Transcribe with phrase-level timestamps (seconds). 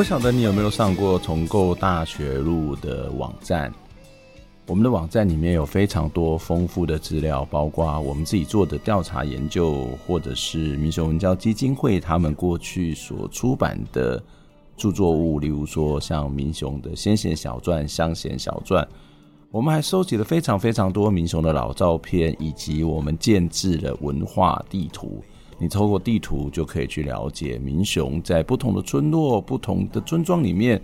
[0.00, 3.70] 不晓得你有没有上过重构大学路的网站？
[4.66, 14.18] 我们的网站里面有非常多丰富的资料，包括我们自己做的调查研究，或者是民雄文教基金会他们过去所出版的
[14.74, 18.88] 著作物，例如说像民雄的先贤小传、乡贤小传。
[19.50, 25.22] 我们还收集了非常非常多民雄的老照片，以及我们建制的文化地图。
[25.60, 30.80] 你透过地图就可以去了解民雄在不同的村落、不同的村庄里面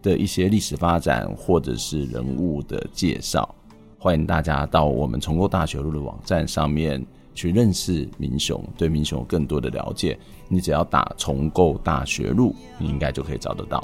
[0.00, 3.52] 的一些历史发展，或者是人物的介绍。
[3.98, 10.16] 欢迎大家到我们重构大学路的网站上面去认识民雄，对民雄有更多的了解。
[10.48, 13.82] 你只要打“重构大学路”，你应该就可以找得到。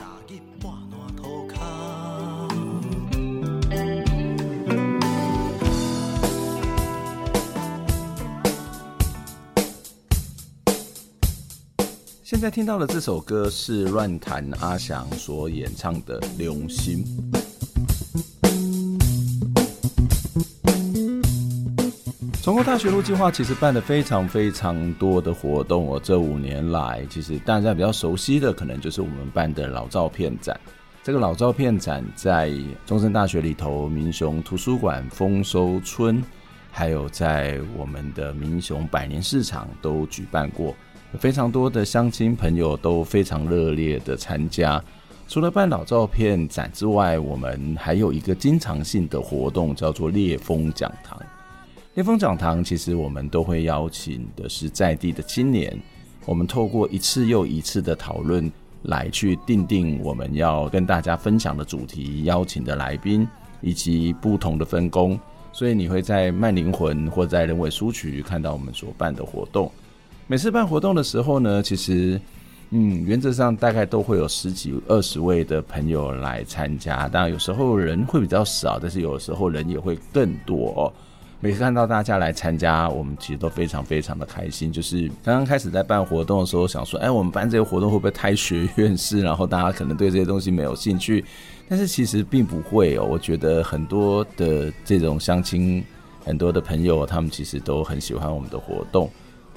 [12.28, 17.04] 现在听到的这首歌是乱弹阿翔所演唱的《流星》。
[22.42, 26.00] 重构大学路计划其实办了非常非常多的活动哦。
[26.02, 30.60] 这五年来，其实大家比较熟悉的，可能就是我们办的老照片展。
[31.04, 32.52] 这个老照片展在
[32.84, 36.20] 中山大学里头、民雄图书馆、丰收村，
[36.72, 40.74] 还有在我们的民雄百年市场都举办过。
[41.18, 44.82] 非常多的乡亲朋友都非常热烈的参加。
[45.28, 51.20] 除了办老照片展之外，我们还有一个经常性的活动，叫做烈风讲堂。
[51.94, 55.76] 烈风讲堂其实我们都会邀请的是在地的青年，
[56.26, 58.52] 我们透过一次又一次的讨论，
[58.82, 63.26] 来去定定我们要跟大家分享的主题、邀请的来宾
[63.62, 65.18] 以及不同的分工。
[65.52, 69.72] 所以你会在慢灵魂或在人文书局看到我们所办的活动。
[70.28, 72.20] 每次办活动的时候呢，其实，
[72.70, 77.08] 嗯，原则上大概都会有十几、二十位的朋友来参加。
[77.08, 80.92] 当然，有时候人会比较少，但是有时候人也会更多。
[81.38, 84.72] 每次看到大家来参加，我们其实都非常非常的开心。
[84.72, 89.20] 就是刚刚开始在办活动的时候，想说，哎，我们办这个活动会不会太学院式？
[89.20, 91.24] 然后大家可能对这些东西没有兴趣。
[91.68, 93.06] 但是其实并不会哦。
[93.08, 95.84] 我觉得很多的这种相亲，
[96.24, 99.08] 很多的朋友，他们其实都很喜欢我们的活动。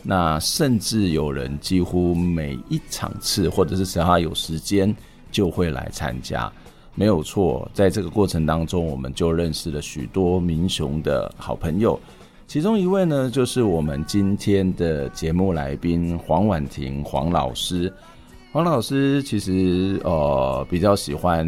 [0.02, 4.96] 那甚至有人几乎每一场次，或者是只要他有时间，
[5.32, 6.52] 就会来参加。
[6.96, 12.00] 没有错，在这个过程当中，我们就认识了许多民雄的好朋友。
[12.48, 17.94] 其中一位呢，就是我们今天的节目来宾黄婉婷黄老师。
[18.52, 21.46] 黄老师其实呃比较喜欢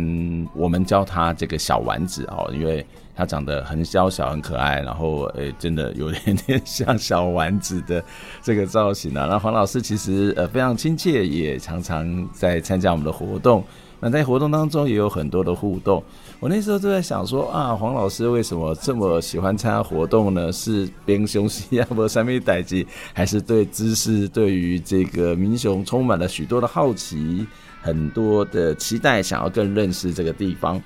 [0.54, 2.86] 我们叫他这个小丸子哦，因为。
[3.22, 8.04] 他长得很小小很可爱，然后诶、真的有点点像小丸子的
[8.42, 9.28] 这个造型啊。
[9.30, 13.64] 那黄老师其实呃非常亲切，也常常在参加我们的活动。
[14.00, 16.04] 那在活动当中也有很多的互动。
[16.40, 20.52] 我那时候就在想说啊，黄老师为什么这么喜欢参加活动呢？
[20.52, 27.46] 是边雄西亚波三米代记，还是对知识、对于这个民雄充满了许多的好奇，
[27.84, 30.82] 很多的期待，想要更认识这个地方？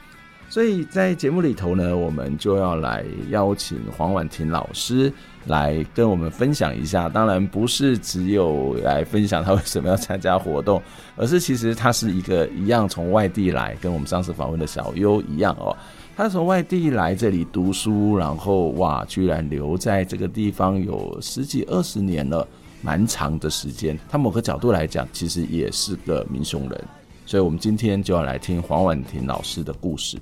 [0.50, 5.12] 所以在节目里头呢，我们就要来邀请黄婉婷老师
[5.48, 7.10] 来跟我们分享一下。
[7.10, 10.82] 当然不是只有来分享他为什么要参加活动，
[11.18, 15.76] 而是其实他是一个一样从外地来，跟我们上次访问的小优一样哦。
[16.16, 22.48] 他从外地来这里读书，然后哇，居然留在这个地方有十几二十年了，
[22.82, 24.00] 蛮长的时间。
[24.08, 26.84] 他某个角度来讲，其实也是个民雄人。
[27.26, 30.18] 所以我们今天就要来听黄婉婷老师的故事。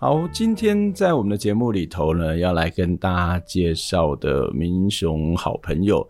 [0.00, 6.08] 好，今天在我们的节目里头呢，要来跟大家介绍的民雄好朋友，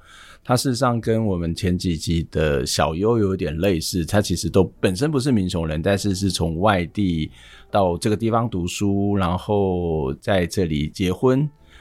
[0.48, 7.30] 他事实上跟我们前几集的小优有点类似，他其实都本身不是民雄人，但是是从外地
[7.70, 11.40] 到这个地方读书，然后在这里结婚，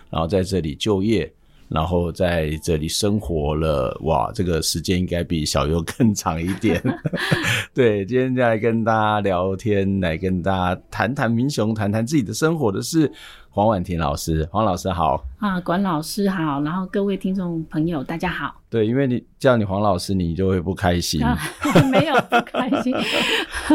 [0.10, 1.32] 然后在这里就业，
[1.70, 6.82] 然后在这里生活了，哇，这个时间应该比小优更长一点。
[7.74, 13.12] 对，今天就来跟大家聊天，来跟大家谈谈民雄，谈谈自己的生活的事。
[13.50, 18.56] 黄婉婷老师，黄老师好啊，管老师好，然后各位听众朋友大家好。
[18.70, 21.22] 对，因为你叫你黄老师，你就会不开心。
[21.24, 21.36] 啊、
[21.92, 22.96] 没有不开心，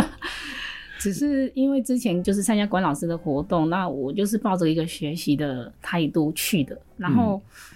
[1.00, 7.34] 只是因为之前就是参加管老师的活动，那我就是抱着一个学习的态度去的，然后。
[7.34, 7.71] 嗯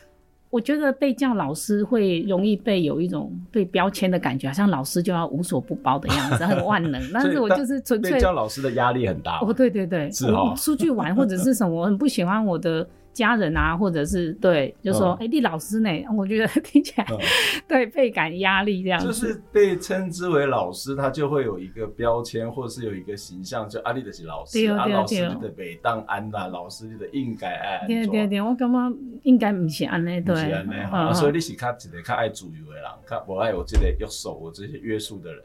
[0.50, 7.02] 我觉得被叫老师会容易被有一种被标签的感觉，好像老师就要无所不包的样子，很万能。
[7.12, 9.40] 但是我就是纯粹被叫老师的压力很大。
[9.40, 10.54] 哦，对对对，是哦。
[10.56, 12.88] 出去玩或者是什么，我很不喜欢我的。
[13.16, 15.88] 家人啊，或者是对，就说哎，李、嗯欸、老师呢？
[16.14, 17.18] 我觉得听起来、嗯、
[17.66, 19.06] 对倍感压力这样子。
[19.06, 27.86] 就是被称之为老师，他就会有一个标签，或者是有一个形象，就阿丽的是老师，对对对啊，老师的北当安啦，老师的应该爱。
[27.86, 31.14] 对对对，我感觉应该不是安内，对，是安内、嗯。
[31.14, 35.42] 所以你是较一个较爱自由的人，较不爱有这个约束我这些约束的人。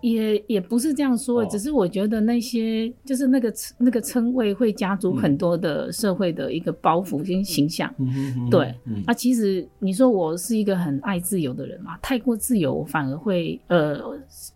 [0.00, 7.92] 也也不是这样说，哦，只是我觉得那些就是那个那个称谓会加足很多的社会的一个包袱跟形象。
[7.98, 14.00] 嗯、对、嗯，啊，其实你说我是一个很爱自由的人嘛，太过自由反而会呃，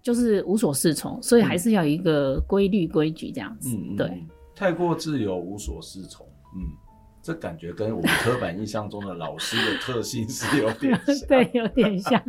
[0.03, 3.77] 就是无所适从，所以还是要有一个规律规矩这样子。
[3.97, 6.27] 对，嗯、太过自由无所适从，
[6.57, 6.84] 嗯。
[7.25, 12.23] 这感觉跟我们刻板印象中的老师的特性是有点 像，对，有点 像。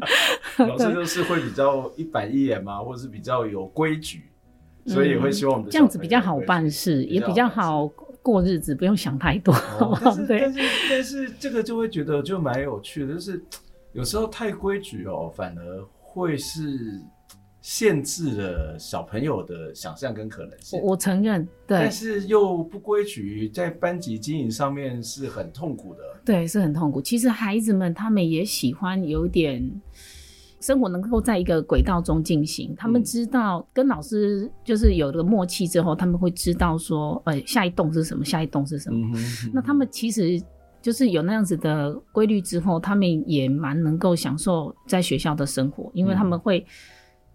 [0.57, 4.31] 老师就是会比较一板一眼嘛，或者是比较有规矩，
[4.85, 7.85] 所以也会希望我们、嗯、这样子比较好办事，也比较好
[8.21, 9.53] 过日子，不用想太多。
[9.53, 10.59] 哦、但是 但是
[10.89, 13.43] 但是这个就会觉得就蛮有趣的，就是
[13.91, 17.01] 有时候太规矩哦，反而会是。
[17.65, 20.79] 限制了小朋友的想象跟可能性。
[20.79, 26.01] 我，我承认，对，但是又不规矩，在班级经营上面是很痛苦的。
[26.23, 27.01] 对，是很痛苦。
[27.01, 29.67] 其实孩子们他们也喜欢有点
[30.61, 32.71] 生活能够在一个轨道中进行。
[32.77, 39.07] 他们知道跟老师就是有了默契之后，他们会知道说，呃，下一栋是什么，下一栋是什么。
[39.07, 39.51] 嗯哼嗯哼。
[39.51, 40.39] 那他们其实
[40.83, 46.63] 就是有那样子的规律之后，他们也蛮能够享受在学校的生活，因为他们会。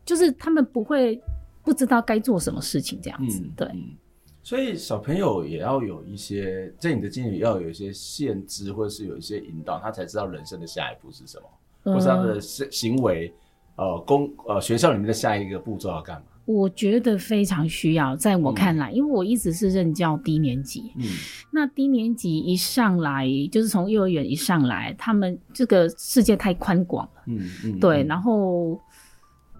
[0.05, 1.21] 就是他们不会
[1.63, 3.97] 不知道该做什么事情这样子，嗯、对、嗯。
[4.43, 11.45] 所以小朋友也要有一些，在你的经历要有一些限制，或者是有一些引导，他才知道人生的下一步是什么，
[11.85, 13.33] 嗯、或是他的行为，
[13.77, 16.23] 呃，公呃学校里面的下一个步骤要干嘛？
[16.47, 21.05] 我觉得非常需要，在我看来，嗯、因为我一直是任教低年级，嗯，
[21.53, 28.81] 那低年级一上来就是从幼儿园一上来，他们这个世界太宽广了，嗯嗯，对，然后。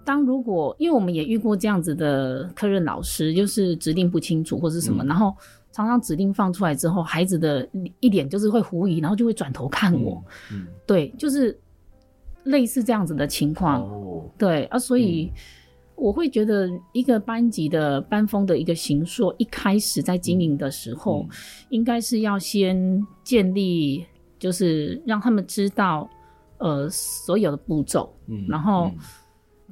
[0.03, 5.35] 当如果，因为我们也遇过这样子的科任老师，就是指令不清楚或是什么，嗯，然后
[5.71, 7.67] 常常指令放出来之后，孩子的
[7.99, 11.57] 一脸就是会狐疑，然后就会转头看我，嗯，嗯，对，就是
[12.45, 15.31] 类似这样子的情况，哦，对啊，所以
[15.95, 21.27] 我会觉得一个班级的班风的一个形塑，一开始在经营的时候，
[21.69, 24.05] 应该是要先建立，
[24.39, 26.09] 就是让他们知道，
[26.57, 28.91] 呃，所有的步骤，嗯，然后。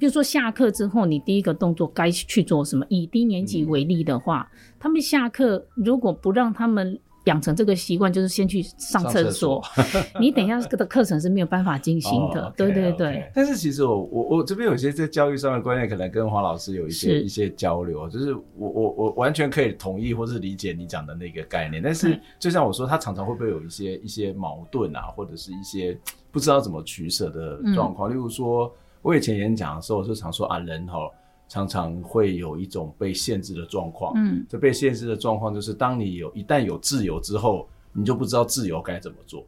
[0.00, 2.86] 比如说下课之后，你第一个动作该去做什么？
[2.88, 9.62] 以低年级为例的话，嗯、他们下课如果不让他们养成这个习惯，就是先去上厕所，
[10.18, 12.46] 你等一下的课程是没有办法进行的。
[12.46, 13.08] 哦、对对对。
[13.08, 13.30] Okay, okay.
[13.34, 21.82] 但是其实我我我这边有些在教育上的观念，可能跟黄老师有一些一些交流，就是我我我完全可以同意或是理解你讲的那个概念。
[21.82, 25.94] 但是就像我说，他常常会不会有一些一些矛盾啊，或者是一些
[26.32, 28.74] 不知道怎么取舍的状况，嗯、例如说。
[29.02, 31.10] 我以前演讲的时候，我就常说啊，人哈
[31.48, 34.12] 常常会有一种被限制的状况。
[34.16, 39.44] 嗯，这被限制的状况就是，当你有一旦有自由之后，你就不知道自由该怎么做。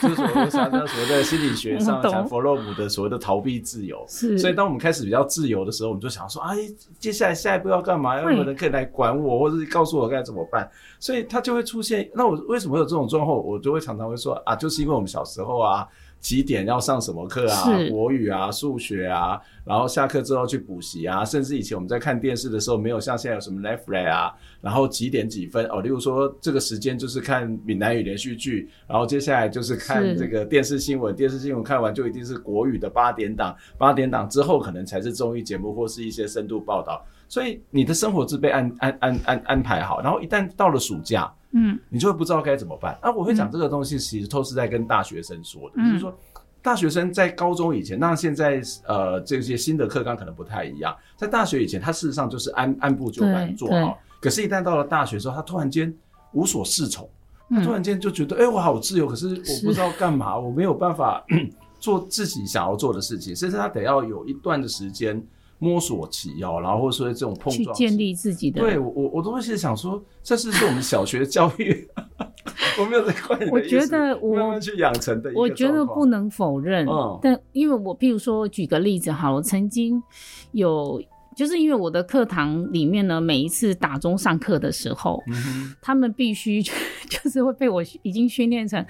[0.00, 0.86] 就是所谓的啥呢？
[0.86, 4.04] 所谓的心理学上 讲弗洛姆的所谓的逃避自由。
[4.08, 4.38] 是。
[4.38, 6.56] 所以当我们开始比较自由的时候，我们就想说，哎，
[7.00, 8.20] 接下来下一步要干嘛？
[8.20, 10.70] 有没有人可以来管我，或者是告诉我该怎么办？
[11.00, 12.08] 所以他就会出现。
[12.14, 13.36] 那我为什么会有这种状况？
[13.36, 15.86] 我就会常常会说啊，就是因为我们小时候啊。
[16.22, 17.68] 几点要上什么课啊？
[17.90, 41.32] 国语啊，数学啊，然后下课之后去补习啊，甚至以前我们在看电视的时候，没有像现在有什么 Netflix 啊，然后几点几分哦，例如说这个时间就是看闽南语连续剧，然后接下来就是看这个电视新闻，电视新闻看完就一定是国语的八点档，八点档之后可能才是综艺节目或是一些深度报道，所以你的生活是被安安安安安排好，然后一旦到了暑假。
[41.52, 42.98] 嗯，你就会不知道该怎么办。
[43.00, 46.14] 啊，我会讲这个东西，其实都是在跟大学生说的，嗯、就是说，
[46.60, 53.98] 大学生在高中以前，那现在呃这些新的课纲可能不太一样，在大学以前，他事实上就是按按部就班做好。
[54.20, 55.90] 可是，一旦到了大学之后，他突然间
[56.32, 57.08] 无所适从，
[57.48, 61.24] 他突然间就觉得，哎、我好自由，可是我不知道干嘛，我没有办法
[61.80, 65.22] 做自己想要做的事情，甚至他得要有一段的时间
[65.62, 68.60] 摸索期哦，然后或者说这种碰撞，去建立自己的。
[68.60, 71.88] 对我，我我都会是想说，这是是我们小学教育，
[72.80, 73.48] 我没有在怪你。
[73.48, 75.30] 我觉得我慢慢去养成的。
[75.36, 80.02] 我觉得不能否认，嗯、但因为我譬如说举个例子好，我曾经
[80.50, 81.00] 有。
[81.34, 86.62] 就是因为我的课堂里面呢，每一次打钟上课的时候，嗯、他们必须
[87.08, 88.84] 就是会被我已经训练成，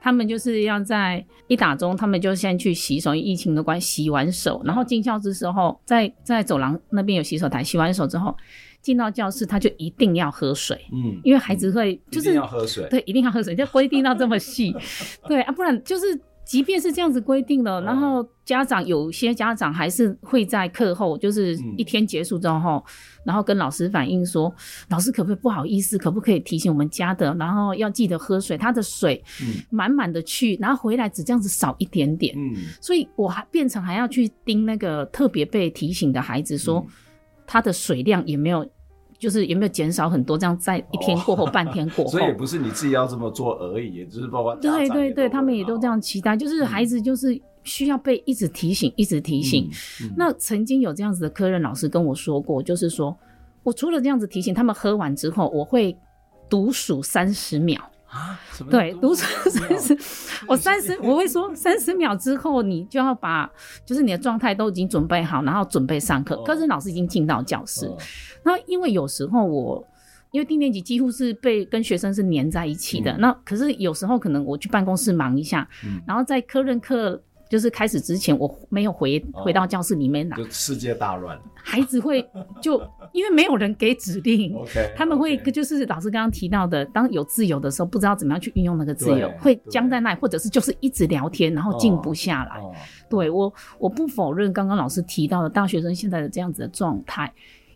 [0.00, 8.36] 他们就是要在一打钟，他们就先去洗手，疫情的关系，洗完手，然后进教室之后，在在走廊那边有洗手台，洗完手之后
[8.80, 14.74] 进到教室，他就一定要喝水，嗯，因为孩子会就是要喝水，对，一定要喝水，就规定到这么细，
[15.28, 16.20] 对啊，不然就是。
[16.50, 22.84] 即便是这样子规定了，然后家长有些家长还是会在课后，就是一天结束之后，
[23.24, 24.52] 然后跟老师反映说，
[24.88, 29.22] 老师可不可以不好意思，可不可以提醒我们家的，然后要记得喝水，他的水
[29.70, 32.36] 满满的去，然后回来只这样子少一点点，
[32.80, 36.84] 所以我还变成还要去盯那个特别被提醒的孩子，说
[37.46, 38.68] 他的水量也没有。
[39.20, 40.38] 就是有没有减少很多？
[40.38, 46.34] 这样在一天过后、哦、半天过后，所以也不是你自己要这么做而已，也就是包括对对对，他们也都这样期待。
[46.34, 49.68] 就是孩子就是需要被一直提醒，一直提醒。
[50.02, 53.14] 嗯嗯、那曾经有这样子的科任老师跟我说过，就是说
[53.62, 55.94] 我除了这样子提醒他们喝完之后，我会
[56.48, 57.78] 独数三十秒。
[58.10, 58.38] 啊，
[58.68, 59.28] 对，读三
[59.80, 59.96] 十，
[60.48, 63.48] 我三十，我会说三十秒之后，你就要把，
[63.86, 66.36] 就是你的状态都已经准备好，然后准备上课。
[66.42, 67.86] 可是老师已经进到教室，
[68.42, 69.86] 然后因为有时候我，
[70.32, 75.68] 因为低年级几乎是被跟学生是粘在一起的，那可是有时候可能我去办公室忙一下，
[76.06, 77.22] 然后在科任课。
[77.50, 81.36] 就是开始之前，我没有回回到教室里面来，就世界大乱。
[81.54, 82.24] 孩子会
[82.62, 82.80] 就
[83.12, 92.62] 因为没有人给指令，OK， 他们会就是老师刚刚提到的，当有自由的时候，不知道怎么样去运用那个自由，会僵在那里，或者是就是一直聊天，然后静不下来。
[93.10, 97.32] 对，我我不否认刚刚老师提到的大学生现在的这样子的状态。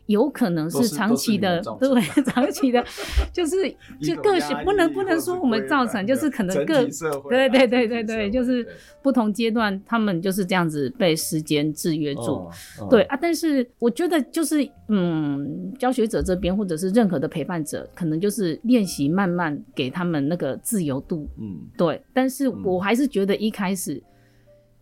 [0.06, 2.84] 有可能是长期的，对， 长期的，
[3.32, 6.84] 就是就个性不能不能说我们造成，就是可能个
[7.30, 8.66] 对对对对对，就是
[9.02, 12.46] 不同阶段他们就是这样子被时间制约住，
[12.90, 13.16] 对啊。
[13.16, 22.02] 但是我觉得就是嗯，教学者这边或者是任何的陪伴者，可能就是练习慢慢给他们那个自由度，嗯，对。
[22.12, 24.02] 但是我还是觉得一开始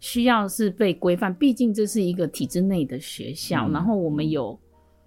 [0.01, 4.59] 需要是被规范，毕竟这是一个体制内的学校，然后我们有。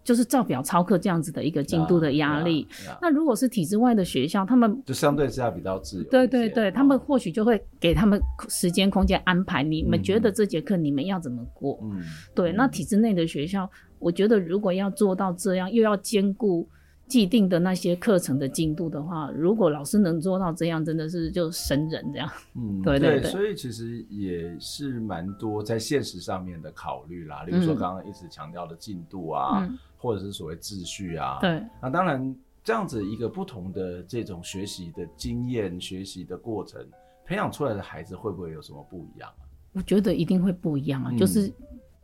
[0.06, 2.66] 就是照表操课这样子的一个进度的压力。
[2.66, 2.98] Yeah, yeah, yeah.
[3.02, 6.10] 那如果是体制外的学校，他们就相对之下比较自由。
[6.10, 9.64] 对对对，他们或许就会给他们时间空间安排。
[9.64, 11.80] 你们觉得这节课你们要怎么过？
[11.82, 12.02] 嗯，
[12.34, 12.54] 对。
[12.54, 13.70] 那体制内的学校，
[14.00, 16.70] 我觉得如果要做到这样，又要兼顾。
[17.08, 22.30] 既定的那些课程的进度的话，如果老师能做到这样，真的是就神人这样。
[22.56, 31.38] 嗯， 对对对，对，所以其实也是蛮多在现实上面的考虑啦，例如说刚刚一直强调的进度啊，嗯、或者是所谓秩序啊。
[31.40, 36.84] 对，那当然这样子一个不同的这种学习的经验、学习的过程，
[37.24, 39.46] 培养出来的孩子会不会有什么不一样啊？
[39.74, 41.54] 我觉得一定会不一样啊，嗯、就是。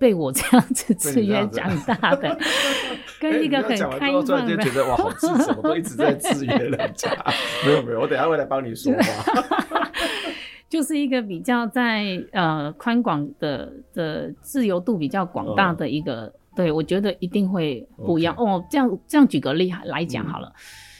[0.01, 2.35] 被我这样子制约长大的，
[3.21, 7.07] 跟一个很开放的，突然间觉得哇，好自私，我都一直在制约人家。
[7.63, 8.99] 没有没有，我等下会来帮你说话。
[10.67, 18.65] 就是一个比较在呃宽广的的自由度比较广大的一个，嗯、对我觉得一定会不一样.哦。
[18.71, 20.53] 这样这样举个例来讲好了，嗯、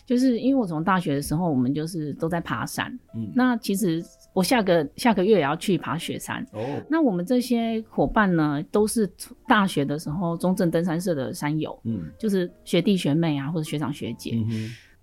[0.05, 3.99] 就是因为我从大学的时候，我们就是都在爬山，嗯，那其实。
[4.33, 6.41] 我下个下个月也要去爬雪山。
[6.53, 9.09] 哦，那我们这些伙伴呢，都是
[9.47, 14.37] 大学的时候中正登山社的山友，嗯，就是学弟学妹啊，或者学长学姐。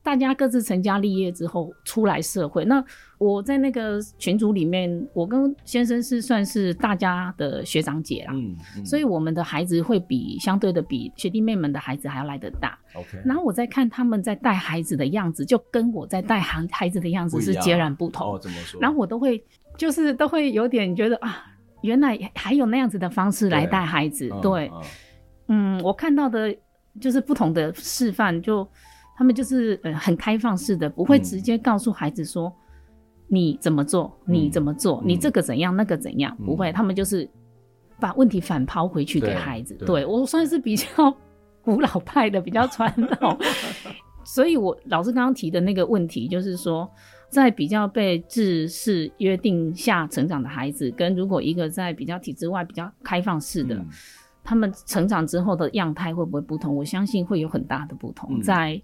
[0.09, 2.83] 大家各自成家立业之后出来社会，那
[3.19, 12.79] 我在那个群组里面，我跟先生是算是大家的学长姐啦，嗯嗯、所以我们的孩子会比相对的比学弟妹们的孩子还要来得大。
[12.95, 18.33] OK，然后我在看他们在带孩子的样子，就跟我在带孩孩子的样子是截然不同。
[18.33, 18.81] 哦，怎么说？
[18.81, 19.45] 然后我都会
[19.77, 21.45] 就是 都会有点觉得啊，
[21.83, 24.31] 原来还有那样子的方式来带孩子。
[24.41, 24.73] 对，
[25.49, 26.57] 嗯，我看到的
[26.99, 28.67] 就是不同的示范就。
[29.19, 32.55] 他们就是呃很开放式的，不会直接告诉孩子说、嗯、
[33.27, 37.29] 你怎么做，你怎么做，嗯、你这个怎样，那个怎样，嗯、不会，他们就是
[37.99, 39.75] 把问题反抛回去给孩子。
[39.85, 40.87] 对，我算是比较
[41.61, 43.37] 古老派的，比较传统，
[44.25, 46.89] 所以我老师刚刚提的那个问题，就是说，
[47.29, 53.75] 在比较被制式约定下成长的孩子，跟如果一个在比较体制外、比较开放式的。
[53.75, 53.89] 嗯
[54.49, 56.75] 他们成长之后的样态会不会不同？
[56.75, 58.81] 我相信会有很大的不同，在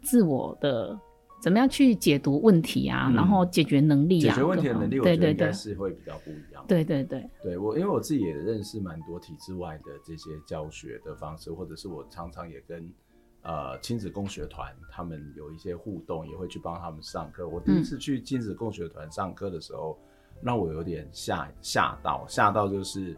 [0.00, 0.98] 自我的
[1.42, 6.64] 怎么样去解读问题啊，嗯、然后解决能力啊，解决问题的能力，我觉得应该是会比较不一样。
[6.66, 12.90] 对对对，对我，因为我自己也认识蛮多体制外的这些教学的方式，或者是我常常也跟
[13.42, 17.46] 呃亲子共学团他们有一些互动，也会去帮他们上课。
[17.46, 19.98] 我第一次去亲子共学团上课的时候，
[20.36, 23.14] 嗯、让我有点吓吓到，吓到就是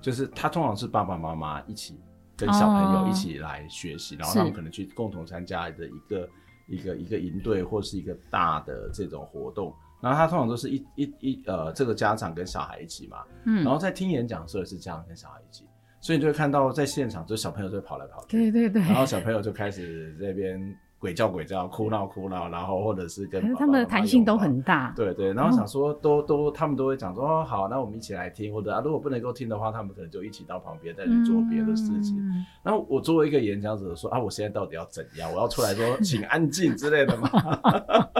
[0.00, 1.98] 就是他通常是爸爸妈妈一起
[2.36, 6.28] 跟小朋友一起来学习，哦、然后他们可能去共同参加的一个。
[6.70, 15.64] 一个一个营队或是一个大的这种活动，然后他通常都是一一一呃，这个家长跟小孩一起嘛，嗯，然后在听演讲的时候也是家长跟小孩一起，
[16.02, 20.60] 所以你就会看到在现场，就小朋友就会跑来跑去，对对对，然后小朋友就开始这边。
[20.98, 32.16] 鬼叫鬼叫，哭闹哭闹，然后或者是跟他们的弹性都很大，对对，然后想说都都他们都会讲说哦好，那我们一起来听，或者啊如果不能够听的话，他们可能就一起到旁边再去做别的事情。
[32.18, 35.32] 嗯、然后我作为一个演讲者说啊，我现在到底要怎样？
[35.32, 37.30] 我要出来说请安静之类的吗？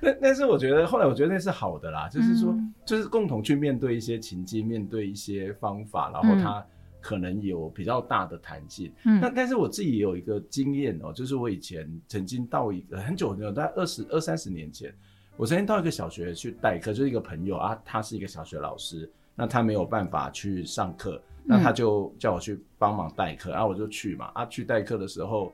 [0.00, 2.54] 但但是我觉得后来我觉得那是好的啦，就是说
[2.86, 6.64] 就是共同去面对一些情境，面对一些方法，然后他。
[7.06, 14.92] 可能有比较大的弹性，嗯，那但是我自己也有一个经验哦，就是我以前曾经到一个很久很久，大概二十二三十年前，
[15.36, 25.52] 我曾经到一个小学去代课，就是一个朋友啊，他是一个小学老师，那他没有办法去上课，那他就叫我去帮忙代课，然后我就去嘛，啊，去代课的时候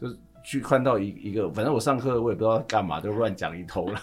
[0.00, 0.16] 就是。
[0.42, 4.00] 去看到一一个，反正我上课我也不知道干嘛，就乱讲一通了。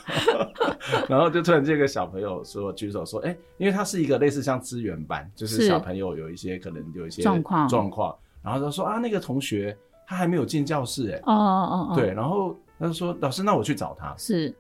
[1.08, 8.16] 然后就突然这个小朋友说举手说：“哎、欸，因为他是一个类似像资源班，就是小朋友有一些可能有一些状况状况。
[8.42, 9.78] 然后他说啊，那个同学
[10.08, 12.14] 他还没有进教室，哎，哦哦哦，对。
[12.14, 14.16] 然后他就说老师，那我去找他。
[14.18, 14.56] 是，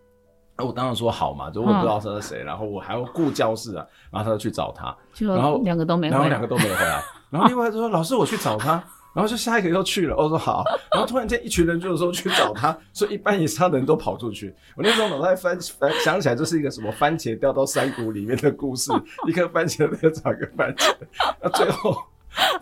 [0.57, 3.87] 那我当然说好嘛，就我不知道他是谁，然后我还要顾教室啊。
[4.11, 4.95] 然后他就去找他，
[5.25, 7.01] 然后两个都没，然后两个都没回来。
[7.29, 8.83] 然后另外就说老师，我去找他。”
[9.15, 14.53] 然后就下一个又去了，我说好，然后突然间一群人就是说去找他， 所以一半以上的人都跑出去。
[14.77, 18.91] 我那时候脑袋翻翻想起来，就是一个什么番茄掉到山谷里面的故事，
[19.27, 20.93] 一颗番茄在找一个番茄。
[21.41, 21.97] 那最后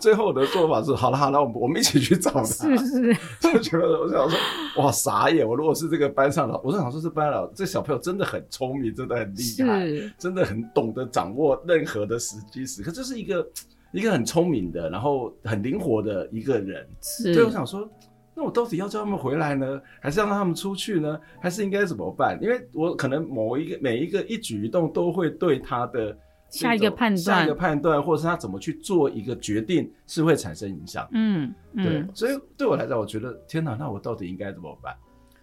[0.00, 2.42] 最后我的做法是，好了好了，我们我们一起去找他。
[2.44, 4.38] 是是，就觉得我想说，
[4.82, 5.46] 哇傻眼！
[5.46, 9.86] 我如果是这个班上的，我是想说，这班老这小朋友真的很聪明，真的很厉害，
[10.18, 13.46] 真的很懂得掌握任何的时机时刻，这是一个。
[13.92, 17.32] 一个很聪明的，然后很灵活的一个人，是。
[17.32, 17.88] 所以我想说，
[18.34, 21.18] 那我到底要叫他们回来呢，还是要让他们出去呢？
[21.40, 22.38] 还是应该怎么办？
[22.42, 26.16] 因为我可能某一个每一个一举一动都会对他的
[26.50, 31.08] 下一个判断、下一个判断，或者是他怎么去做一个决定，是会产生影响。
[31.12, 31.86] 嗯，对。
[31.86, 34.94] 嗯、所以对我来讲，我觉得天哪，那我到底应该怎么办？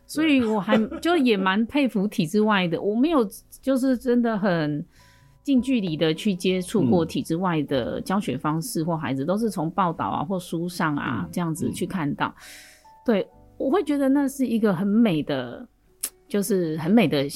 [0.06, 3.28] 所以我还 就也蛮佩服体制外的，我没有
[3.60, 4.86] 就是真的很。
[5.46, 12.30] 近距离的去接触过体制外的教学方式或孩子，嗯、都是从报道啊或书上啊、嗯、这样子去看到。
[12.30, 12.42] 嗯、
[13.06, 15.64] 对，我会觉得那是一个很美的，
[16.28, 17.28] 就是很美的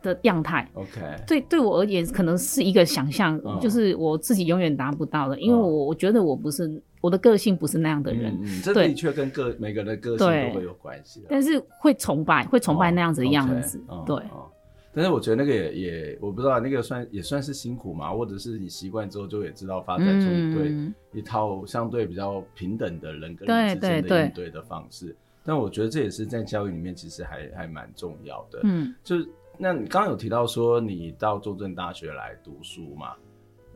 [0.00, 0.66] 的样态。
[0.72, 0.88] OK，
[1.26, 8.34] 对，对我而言可能是一个想象，嗯、就是我自己永远达不到的，因为我我觉得我不是我的个性不是那样的人。
[8.40, 11.22] 嗯，这的确跟个每个人的个性都会有关系。
[11.28, 13.78] 但是会崇拜，会崇拜那样子的样子。
[13.88, 14.16] 哦 okay, 对。
[14.30, 14.48] 哦
[14.94, 25.16] 但是我觉得那个也也我不知道那个算也算是辛苦嘛，或者是你习惯之后就也知道发展出一对一套相对比较平等的人跟人之间的应对的方式。
[25.44, 28.60] 但我觉得这也是在教育里面其实还还蛮重要的。
[28.64, 29.28] 嗯，就是
[29.58, 33.14] 那你刚刚有提到说你到中正大学来读书嘛？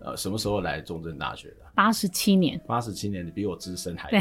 [0.01, 1.57] 呃，什么时候来中正大学的？
[1.75, 2.61] 八十七年。
[2.67, 4.21] 八十七年，你比我资深还多。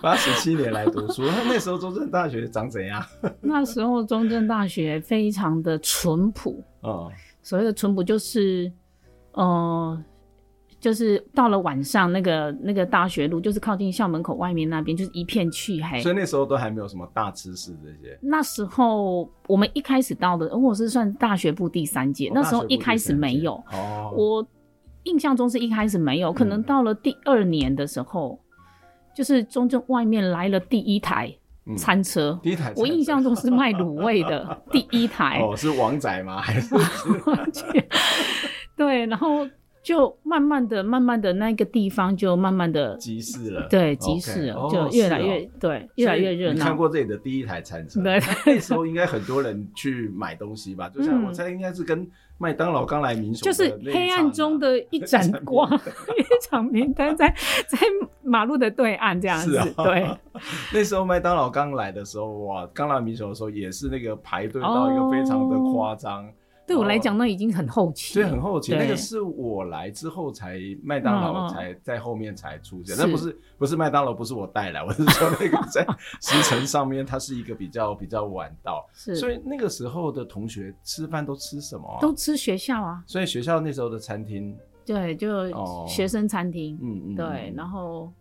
[0.00, 3.02] 八十七年来读书，那 那时候中正大学长怎样？
[3.40, 6.62] 那时候中正大学非常的淳朴。
[6.82, 7.10] 哦，
[7.42, 8.70] 所谓的淳朴就是，
[9.32, 9.98] 呃，
[10.78, 16.00] 就是到了晚上，那个那个大学路，就是靠近校门口外面那边，就是一片黢黑。
[16.00, 18.18] 所以那时候都还没有什么大知识这些。
[18.20, 23.54] 那时候我们一开始到的，我是算大学部第三届，哦、那时候一开始没有。
[23.72, 24.46] 哦，我
[25.04, 28.38] 印象中是一开始没有，可能到了第二年的时候。
[28.40, 28.45] 嗯
[29.16, 31.34] 就是中正外面来了第一台
[31.78, 35.40] 餐车，嗯、第一台，我印象中是卖卤味的 第一台。
[35.40, 36.38] 哦，是王仔吗？
[36.38, 36.74] 还是？
[38.76, 39.48] 对，然后。
[39.86, 46.54] 就慢慢的、慢慢的，那个地方就慢慢的集市了，对，集市了，就越来越对，越来越热闹。
[46.54, 48.02] 你看过这里的第一台餐车？
[48.02, 50.88] 对，那时候应该很多人去买东西吧？
[50.92, 52.04] 就像我猜，应该是跟
[52.36, 57.32] 麦当劳刚来民雄，就是黑暗中的一盏光，一场名单 在
[57.68, 57.78] 在
[58.24, 59.52] 马路的对岸这样子。
[59.76, 60.04] 对，
[60.74, 66.28] 那时候麦当劳刚来的时候，哇，刚来民雄的时候也是那个排队到一个非常的夸张。
[66.66, 68.74] 对我来讲，那已经很后期，所以很后期。
[68.74, 75.86] 那个是我来之后才麦当劳才在后面才出现，那不是不是麦当劳，不是我带来，我是说那个在
[76.20, 78.84] 时程上面，它是一个比较比较晚到。
[78.92, 81.98] 是，所以那个时候的同学吃饭都吃什么？
[82.00, 83.02] 都吃学校啊。
[83.06, 85.46] 所以学校那时候的餐厅，对，就
[85.86, 86.76] 学生餐厅。
[86.82, 88.12] 嗯嗯，对，然后。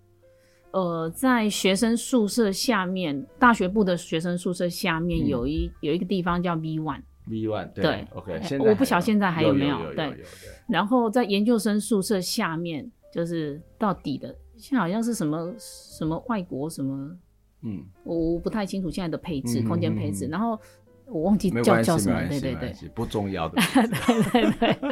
[0.71, 6.79] 呃，在学生宿舍下面，大学部的学生宿舍下面有一、嗯、有一个地方叫 V
[7.27, 10.23] One，V One 对，对，OK，我不晓得现在还有没有，对。
[10.67, 17.17] 然后在研究生宿舍下面，就是到底的，现在好像是什么什么外国什么，
[17.61, 20.27] 嗯，我不太清楚现在的配置，嗯、空间配置。
[20.27, 20.59] 然后
[21.07, 23.61] 我忘记叫叫什么，对对对，不重要的，
[24.31, 24.91] 对对对。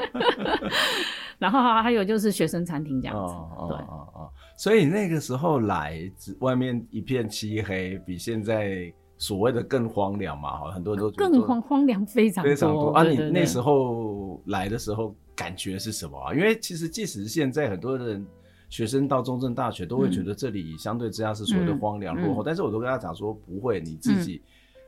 [1.40, 3.78] 然后还有就是学生餐厅这样子，哦、对。
[3.80, 6.00] 哦哦所以那个时候来，
[6.40, 8.94] 外面一片漆黑，比现在
[9.24, 13.06] 所谓的更荒凉嘛，哈，很多人都更荒荒凉非常非常多啊。
[13.06, 16.34] 你那时候来的时候感觉是什么啊？
[16.34, 18.26] 因为其实即使是现在很多人
[18.68, 24.42] 学生到中正大学都会觉得这里相对之下是所谓的荒凉落后，但是我都跟他讲说不会，你自己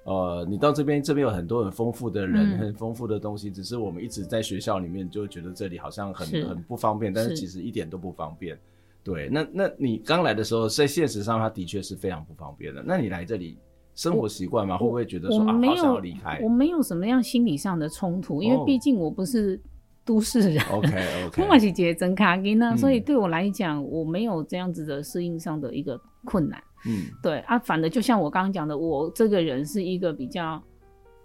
[0.04, 8.60] 呃，你到这边这边有很多很丰富的人，很丰富的东西，只是我们一直在学校里面就觉得这里好像很很不方便，但是其实一点都不方便。
[9.02, 12.84] 对，那那你刚来的时候，在现实上，它的确是非常不方便的。
[12.86, 13.58] 那你来这里
[13.96, 14.78] 生活习惯吗？
[14.78, 16.40] 会不会觉得说啊，好想要离开？
[16.44, 19.60] 我没有什么样心理上的冲突，因为毕竟我不是
[20.04, 20.64] 都市人。
[20.66, 20.90] OK
[21.28, 26.62] OK，我是捷真卡金呢，所以对我来讲，我没有这样子的适应上的一个困难。
[26.86, 30.62] 嗯，对啊，反正就像我刚刚讲的，我这个人是一个比较。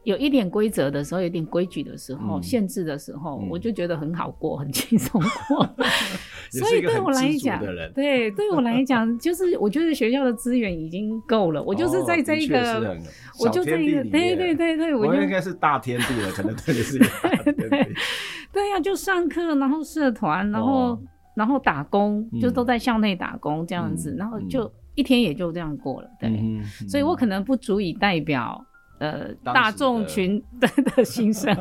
[0.04, 5.68] 有一点规则的时候，有点规矩的时候，嗯、限制的时候，嗯、我就觉得很好过，很轻松过。
[6.50, 7.60] 所以对我来讲，
[7.94, 11.62] 对对我来讲，就是我觉得学校的资源已经够了。
[11.62, 12.98] 我就是在这一个，
[13.38, 17.68] 我就在一个，对对对对，我就应该是大天地了，可能真的是一个大天地。
[18.52, 21.00] 对呀、啊，就上课，然后社团，然后、哦、
[21.36, 26.08] 然后打工，就都在校内打工这样子，嗯、然后就一天也就这样过了。
[26.18, 28.64] 对，嗯、所以我可能不足以代表。
[29.00, 31.56] 呃，大众群 的的心声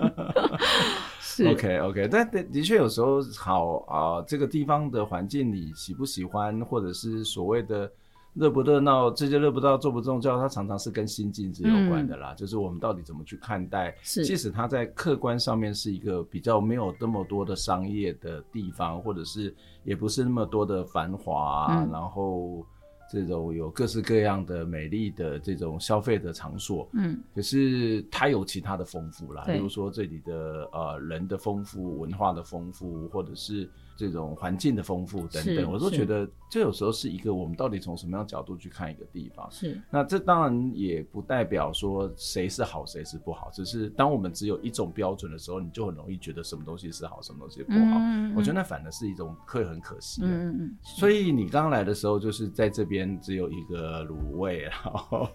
[1.21, 7.89] 是 OK OK，但的的确有时候好啊、呃，这个地方的环境你喜不喜欢，或者是所谓的
[8.33, 12.33] 热不热闹，这些热不闹，做不重要，它常常是跟心境是有关的啦。
[12.33, 22.65] 嗯、就是我们到底怎么去看待，是即使它在客观上面是一个比较没有那么多的商业的地方，或者是也不是那么多的繁华，嗯、然后。
[23.09, 33.69] 这种有各式各样的美丽的这种消费的场所，嗯，可是它有其他的丰富啦，比如说这里的呃人的丰富、文化的丰富，或者是。
[33.99, 39.45] 这种环境的丰富等等，我都觉得这有时候是一个我们到底从什么样角度去看一个地方。
[39.51, 47.77] 是，那这当然也不代表说谁是好谁是不好，只是当我们只有一种标准的时候，你就很容易觉得什么东西是好，什么东西不好。
[47.77, 50.27] 嗯嗯，我觉得那反而是一种会很可惜的。
[50.29, 50.77] 嗯嗯。
[50.81, 55.27] 所以你刚来的时候就是在这边只有一个卤味，然后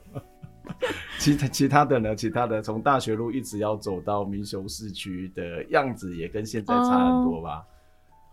[1.21, 2.17] 其他其他的呢？
[2.17, 7.59] 其他的从大学路一直要走到民雄市区的样子也跟现在差很多吧？
[7.59, 7.74] 哦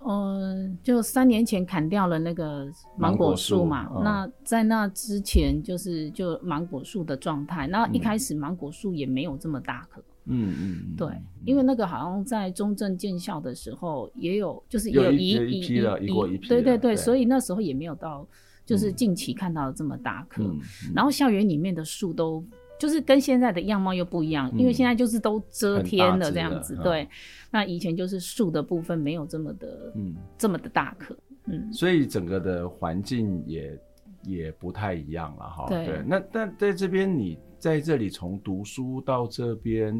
[0.07, 7.67] 嗯，就三年前砍掉了那个芒果树嘛，哦、那在那之前就是就芒果树的状态。
[7.67, 11.07] 那一开始芒果树也没有这么大棵，嗯嗯，对，
[11.45, 18.27] 因为那个好像在中正建校的时候也有，就是也有一一批了，一过一批，对对对，所以那时候也没有到，
[18.65, 20.43] 就是近期看到这么大棵。
[20.43, 20.59] 嗯、
[20.95, 22.43] 然后校园里面的树都
[22.81, 27.07] 就是跟现在的样貌又不一样，嗯、因为现在就是都遮天了这样子，对。
[27.51, 31.15] 那以前就是树的部分没有这么的，嗯，这么的大棵，
[31.45, 33.79] 嗯，所以整个的环境也
[34.23, 35.67] 也不太一样了哈。
[35.69, 39.95] 对，那但在这边，你在这里从读书到这边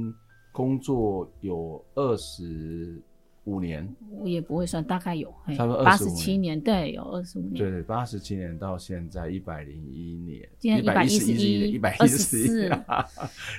[0.52, 3.00] 工作有二十
[3.46, 3.88] 五年，
[4.20, 12.70] 我也不会算，大概有差不多八十七年，对，有二十五年，对，八十七年到现在一百零一年，今年一百一十一，一百一十一，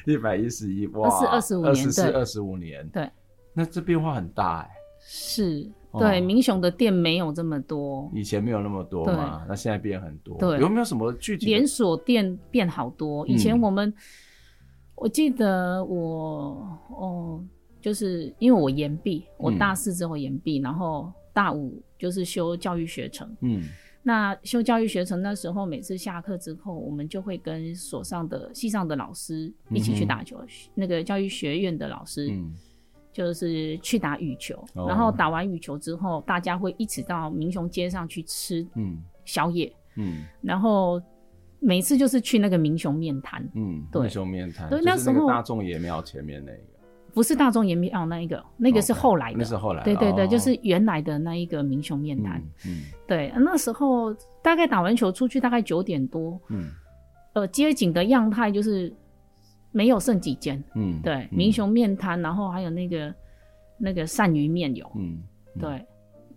[0.06, 3.10] 一百一十一， 哇，二十五年，二十四，二十五年，对。
[3.54, 9.48] 那这变化很大哎、欸，是对，哦、民雄的店没有这么多，以前没有那么多嘛，对。
[9.48, 10.38] 那现在变很多。
[10.38, 13.26] 对，有没有什么具体连锁店变好多？
[13.26, 13.94] 以前我们，嗯、
[14.94, 17.44] 我记得我哦，
[17.82, 23.28] 就是因为我延毕，我大四之后延毕，嗯、然后大五就是修教育学程。
[23.40, 23.62] 嗯，
[24.02, 32.28] 那修教育学程那时候，每次下课之后，我们就会跟所上的系上的老师一起去打球，嗯、那个教育学院的老师。
[32.30, 32.54] 嗯。
[33.14, 38.66] 就是去打羽球，哦、然后打完羽球之后，大家会一起到民雄街上去吃
[39.26, 40.98] 宵夜，嗯，嗯然后
[41.60, 46.58] 每次就是去那个民雄面摊，嗯，对，民雄面摊，对，那时候大众爷庙前面那个，
[47.14, 52.42] 不是大众颜面哦，那一个那个是后来的，那是后来，对对对，就是原来的那一个民雄面摊。
[52.66, 56.70] 嗯，对，那时候大概打完球出去大概九点多，嗯，
[57.34, 58.92] 呃，街景的样态就是
[59.70, 63.14] 没有剩几间，嗯，对，民雄面摊，然后还有那个
[63.78, 65.22] 那个鳝鱼面有，嗯，
[65.60, 65.84] 对，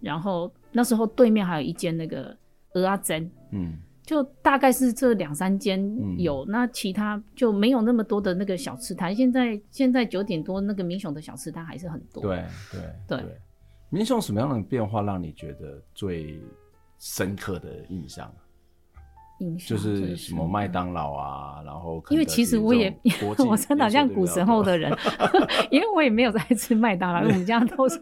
[0.01, 2.35] 然后那时候对面还有一间那个
[2.73, 3.77] 鹅阿珍，嗯。
[4.05, 5.83] 就大概是这两三间
[6.19, 9.15] 有，嗯、那其他就没有那么多的那个小吃摊。
[9.15, 12.21] 现在现在九点多，那个民雄的小吃摊还是很多。
[12.21, 13.37] 对对对，对
[13.89, 16.39] 民雄什么样的变化让你觉得最
[16.99, 18.31] 深刻的印象？
[19.39, 22.95] 印象就是什么麦当劳啊，然后因为其实我也
[23.49, 24.95] 我真的好像古时候的人，
[25.71, 27.99] 因为我也没有在吃麦当劳，我们家都是。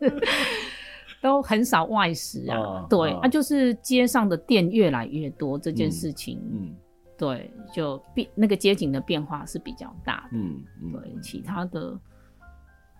[1.24, 6.76] 都很少外食啊，哦、对，那、哦啊、就是街上的店越来越多，这件事情，嗯，嗯。
[7.16, 11.98] 对，就变那个街景的变化是比较大的，嗯，嗯对，其他的，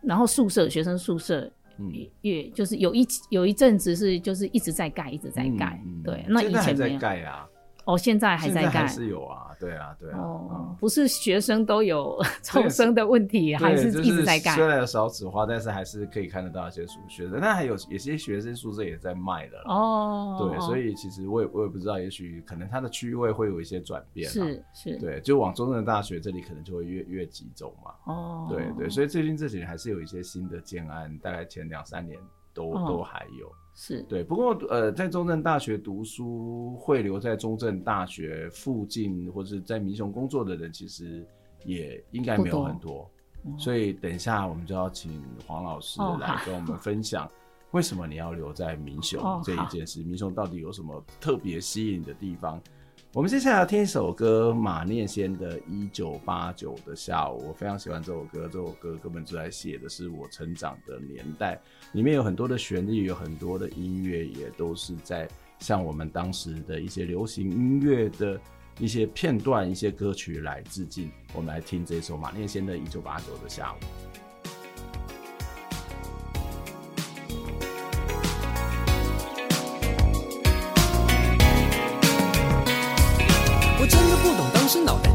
[0.02, 1.52] 然后宿舍学生宿舍
[1.92, 7.00] 也，越、嗯、就是有一有一阵子是就是一直在盖，一直在盖，嗯嗯、对，那以前没有。
[7.00, 7.46] 盖啊。
[7.86, 10.18] 哦，现在还在干，还是有啊，对啊，对啊。
[10.18, 14.56] 哦，不是学生都有 抽生的问题，还是一直在干。
[14.56, 17.28] 虽然有少子化，但是还是可以看得到一些宿舍。
[17.28, 20.50] 那还有有些学生宿舍也在卖的哦。
[20.50, 24.30] 对，所以其实我也我也不知道，也许可能它的区位会有一些转变。
[24.30, 24.98] 是是。
[24.98, 27.92] 对，就往中正大学这里可能就会越越集中嘛。
[28.06, 28.48] 哦。
[28.50, 32.18] 对对，所以最近这几年还是有一些新的建案，大概前两三年
[32.54, 33.52] 都都还有。
[33.76, 41.26] 是对，不过呃，在中正大学读书，会留在中正大学附近或者在民雄工作的人，其实
[41.66, 43.10] 也应该没有很多。
[43.44, 47.30] 多所以等一下我们就要请黄老师来跟我们分享，
[47.72, 50.02] 为什么你要留在民雄这一件事？
[50.02, 52.62] 哦、民雄到底有什么特别吸引的地方？
[53.16, 58.50] 我们接下来要听一首歌，马念先的《一九八九的下午》，我非常喜欢这首歌。
[58.52, 68.42] 这首歌根本就在写的是我成长的年代，里面有很多的旋律，有很多的音乐，也都是在向我们当时的一些流行音乐的
[68.80, 71.12] 一些片段、一些歌曲来致敬。
[71.36, 73.78] 我们来听这首马念先的《一九八九的下午》。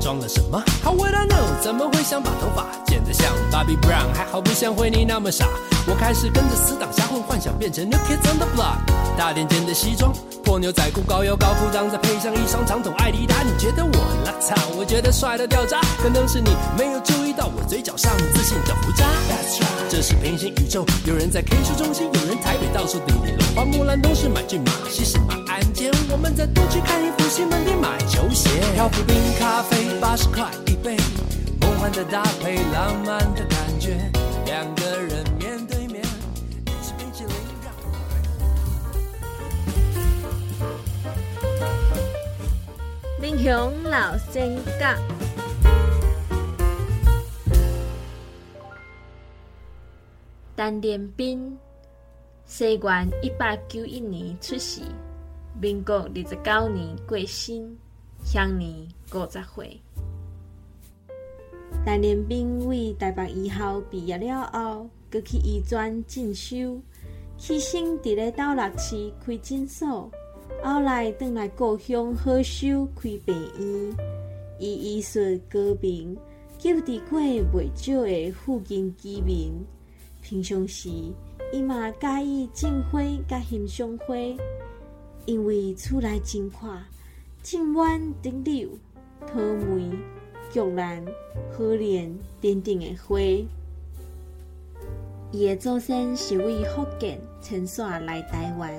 [0.09, 1.63] 装了什么？How would I know？
[1.63, 4.09] 怎么会想把头发剪得像 Bobby Brown？
[4.15, 5.47] 还好不像惠妮那么傻。
[5.87, 8.79] 我开始跟着死党瞎混，幻想变成 New Kids on the Block。
[9.19, 10.11] 大点肩的西装，
[10.43, 13.43] 破牛仔裤，高腰高裤裆，再配上一双长筒艾迪达。
[13.43, 13.93] 你觉得我
[14.25, 14.57] 邋遢？
[14.79, 15.79] 我觉得帅的掉渣。
[16.03, 19.05] 可能是你没有注意到我嘴角上自信的胡渣。
[19.29, 23.47] That's right，这是平行宇宙，有人在 K 书中心，有人台北到处叮叮龙。
[23.55, 25.93] 花木兰东市买骏马，西市买鞍韉。
[26.19, 28.51] 我们再多去看一部西门町买球鞋。
[28.75, 30.97] 漂浮冰咖啡八十块一杯，
[31.61, 33.97] 梦幻的搭配，浪漫的感觉，
[34.45, 36.03] 两个人面对面，
[36.67, 37.89] 你吃冰淇淋让我。
[43.23, 44.99] 民雄老三甲，
[50.57, 51.57] 陈连彬，
[52.45, 54.81] 西元一八九一年出世，
[55.61, 57.77] 民国二十九年过身，
[58.23, 58.87] 享年。
[59.11, 59.81] 五十岁，
[61.83, 66.79] 陈连兵为台北医校毕业了后，搁去医专进修，
[67.39, 70.11] 起先伫咧斗六市开诊所，
[70.63, 73.97] 后来转来故乡好修开病院，
[74.59, 75.19] 以医术
[75.49, 76.15] 高明，
[76.59, 79.55] 救治过袂少的附近居民。
[80.21, 80.91] 平常时，
[81.51, 84.15] 伊嘛介意种花甲欣赏花，
[85.29, 86.83] 因为厝内真宽，
[87.43, 88.71] 种满地柳。
[89.27, 89.91] 桃梅、
[90.55, 91.05] 玉兰、
[91.53, 92.11] 荷莲
[92.41, 93.19] 等等的花，
[95.31, 98.73] 伊的祖先是为福建迁徙来台湾，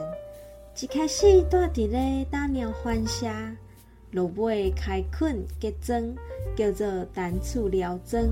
[0.82, 3.28] 一开始住伫咧打鸟环社，
[4.10, 6.02] 落尾开垦结庄，
[6.56, 8.24] 叫做单厝寮庄。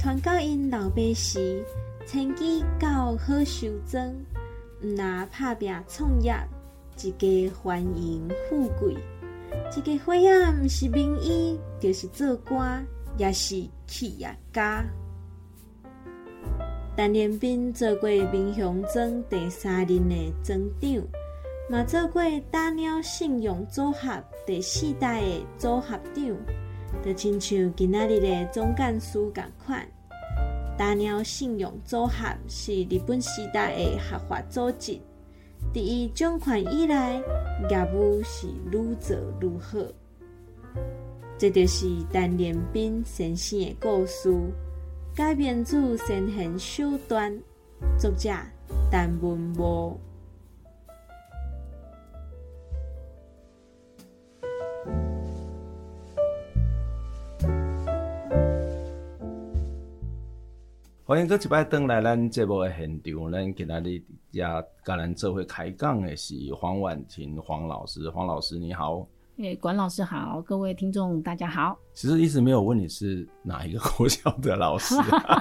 [0.00, 1.64] 传到因老爸时，
[2.04, 4.12] 迁居到好收庄，
[4.82, 6.34] 毋若拍拼创业，
[7.00, 8.92] 一家欢迎富贵。
[9.76, 12.84] 一个伙仔毋是名医，就是做官，
[13.16, 14.84] 也是企业家。
[16.96, 21.06] 陈连斌做过民雄庄第三任的庄长，
[21.70, 26.36] 嘛做过大鸟信用组合第四代的组合长，
[27.04, 29.86] 就亲像今仔日的总干事共款。
[30.76, 34.98] 大鸟信用组合是日本时代的合法组织。
[35.70, 37.22] 第一掌权以来，
[37.68, 39.78] 业务是愈做愈好。
[41.36, 44.34] 这就是陈连斌先生的故事。
[45.14, 47.38] 改编自先贤手段，
[47.98, 48.30] 作者
[48.90, 49.98] 陈文波。
[61.08, 64.44] 欢迎各位一摆登来咱节目的现场，咱今仔日也
[64.84, 69.08] 跟咱做会开讲的是黄婉婷黄老师，黄老师你好。
[69.38, 71.78] 诶，管老师好，各位听众大家好。
[71.94, 74.94] 其实一直没有问你是哪一个国小的老师，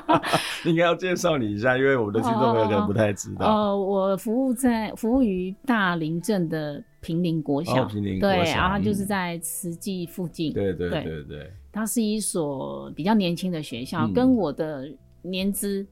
[0.64, 3.46] 应该要介绍你一下，因为我们的听众朋友可能不太知道。
[3.46, 10.54] 哦，呃、我服务在服务于大林镇的平林国小，哦、平林国小对，然后就是在慈济附近。
[10.54, 14.90] 对对对对，对，它是一所比较年轻的学校，嗯、跟我的。
[15.30, 15.86] 年资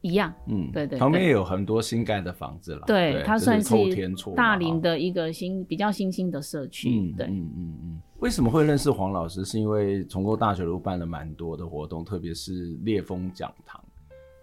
[0.00, 2.82] 一样，嗯，对，对对，旁边也有很多新盖的房子了。
[2.86, 3.74] 对，它算是
[4.36, 6.90] 大林的一个新、哦、比较新兴的社区。
[6.90, 8.00] 嗯，对，嗯嗯嗯。
[8.18, 9.44] 为什么会认识黄老师？
[9.44, 13.82] 是因为重构大学路办了蛮多的活动，特别是烈风讲堂。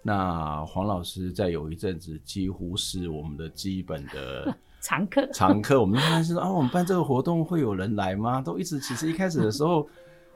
[0.01, 5.27] 那黄老师在有一阵子几乎是我们的基本的 常客。
[5.32, 8.41] 常客，我们一开始说啊，我们办这个活动会有人来吗？
[8.41, 9.88] 都一直其实一开始的时候。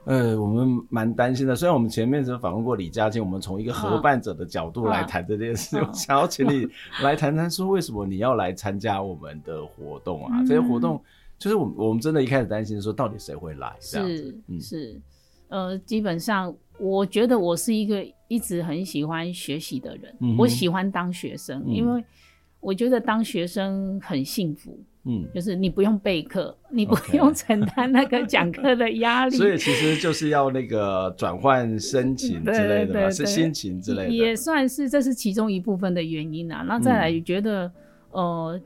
[0.06, 1.56] 呃，我们蛮担心的。
[1.56, 6.64] 虽然我们前面只访问过李佳静，我们从一个合办者的角度来谈这件事，我想要请你
[7.02, 10.40] 来谈谈，说为什么你要来参加我们的活动啊？
[10.40, 11.02] 嗯、这些活动
[11.40, 13.74] 就是我们我们真的一开始担心说，到底谁会来？
[13.80, 15.00] 这样子，是是，
[15.48, 22.04] 呃，基本上我觉得我是一个一直很喜欢学习的人，嗯、我喜欢当学生，嗯、因为
[22.60, 24.78] 我觉得当学生很幸福。
[25.08, 36.64] 嗯，就是你不用备课，你不用承担那个讲课的压力，所以其实就是要那个转换心情之类的嘛，是心情之类的，也算是这是其中一部分的原因啊。
[36.66, 37.66] 那再来觉得，
[38.10, 38.60] 嗯、呃，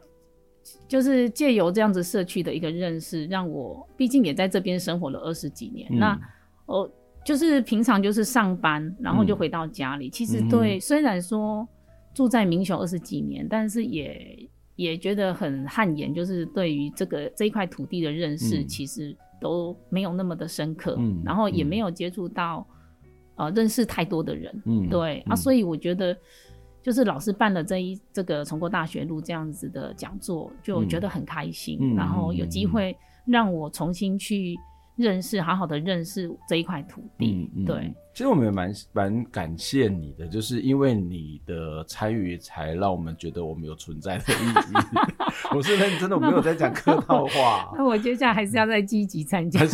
[0.88, 6.20] 就是借由这样子社区的一个认识，让我毕竟也在这边生活了二十几年，嗯、那
[6.64, 6.90] 哦，
[7.22, 10.08] 就是平常就是上班，然后就回到家里。
[10.08, 11.68] 嗯、其实对，嗯、虽然说
[12.14, 14.48] 住在民雄二十几年，但是也。
[14.80, 22.66] 也觉得很汗颜，就是对于这个这一块土地的认识，其实都没有那么的深刻，嗯、然后也没有接触到，
[23.36, 26.16] 嗯、呃，认识太多的人，嗯，对、嗯、啊，所以我觉得，
[26.82, 34.56] 就是老师办了这一这个重构大学路这样子的讲座，就觉得很开心，嗯、然后有机会让我重新去
[34.96, 37.92] 认识，好好的认识这一块土地，嗯、对。
[38.12, 44.74] 其实我们也蛮蛮感谢你的，就是因为你的参与，才让我们觉得我们有存在的意义。
[45.54, 47.72] 我是认真的，我没有在讲客套话。
[47.76, 49.64] 那我接下来还是要再积极参加，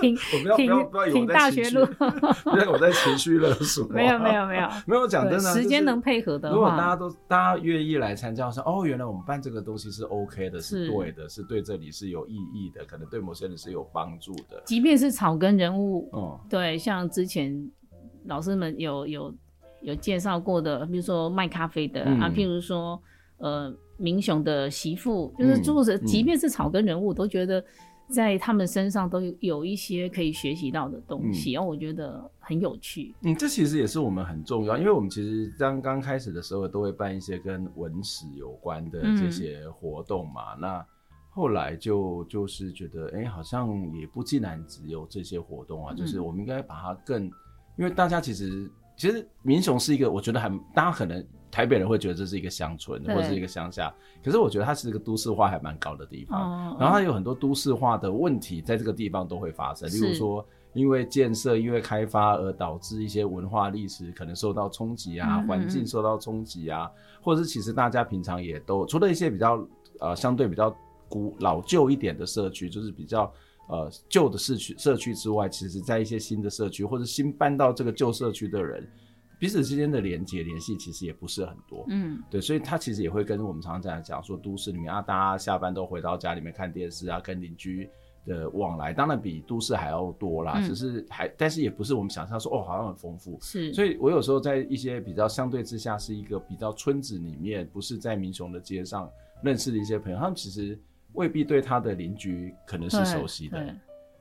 [0.00, 0.16] 听
[0.56, 1.80] 听听大学路，
[2.54, 3.86] 因为我在情绪勒索。
[3.88, 14.62] 没有没有没有没有讲真的，时间能配合的，如果大家都大家愿意来参加，说哦，原来我们办这个东西是 OK 的，是对的，是对这里是有意义的，可能对某些人是有帮助的。
[14.64, 17.48] 即便是草根人物，哦，对，像之前。
[18.28, 19.34] 老师们有有
[19.80, 23.00] 有介绍过的，比如说卖咖啡的、嗯、啊，譬如说
[23.38, 27.64] 呃，明雄的媳妇，就是住着，即便是草根人物，嗯、都觉得
[28.08, 33.14] 在他们身上都有有一些可以学习到的东西，然后、嗯、我觉得很有趣。
[33.22, 40.86] 嗯，这其实也是我们很重要，因为我们其实刚刚开始的时候都会办一些跟文史有关的这些活动嘛，嗯、那
[41.30, 47.30] 后来就就是觉得，哎、欸，好像也不尽然只有这些活动啊，嗯、就是我们应该把它更。
[47.78, 56.76] 因为大家其实其实民雄是一个，我觉得还大家可能台北人会觉得这是一个乡村或者是一个乡下，可是我觉得它是一个都市化还蛮高的地方。
[56.78, 66.90] 然后它有很多都市化的问题在这个地方都会发生，例如说因为建设、因为开发而导致一些文化历史可能受到冲击啊，环境受到冲击啊，
[67.22, 69.64] 或者是其实大家平常也都除了一些比较
[70.00, 70.76] 呃相对比较
[71.08, 73.32] 古老旧一点的社区，就是比较。
[73.68, 78.82] 呃，旧的社区社区之外，其实在一些新的社区或者新搬到这个旧社区的人，
[79.38, 81.84] 彼此之间的连接联系其实也不是很多。
[81.90, 87.86] 嗯，对，所以他其实也会跟我们常常讲说，都市里面啊，大家下班都回到家里面看电视啊，跟邻居
[88.24, 90.54] 的往来当然比都市还要多啦。
[90.56, 93.38] 嗯、只是还，但是也不是我们想象说哦，好像很丰富。
[93.42, 99.10] 是，所以我有时候在一些比较相对之下，是一个比较村子里面，不是在民雄的街上
[99.42, 100.80] 认识的一些朋友，他们其实。
[101.18, 103.74] 未必对他的邻居可能是熟悉的，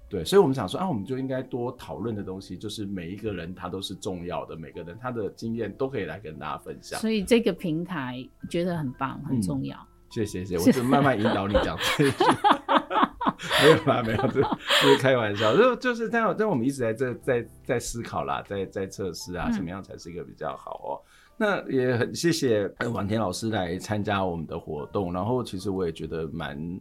[0.09, 6.99] 对，所以，我们想说啊，我们就应该多讨论的东西，就是每一个人他都是重要的，每个人他的经验都可以来跟大家分享。
[6.99, 9.77] 所以这个平台觉得很棒，很重要。
[9.77, 12.17] 嗯、谢谢谢谢， 我就慢慢引导你讲这一句。
[13.63, 15.55] 没有啦，没有，这是开玩笑。
[15.55, 20.89] 就就是但但我们一直在这在在思考啦，在在测试啊，怎么样才是一个比较好哦。
[20.97, 21.05] 嗯
[21.37, 26.79] 那也很谢谢婉婷老师来参加我们的活动，然后其实我也觉得蛮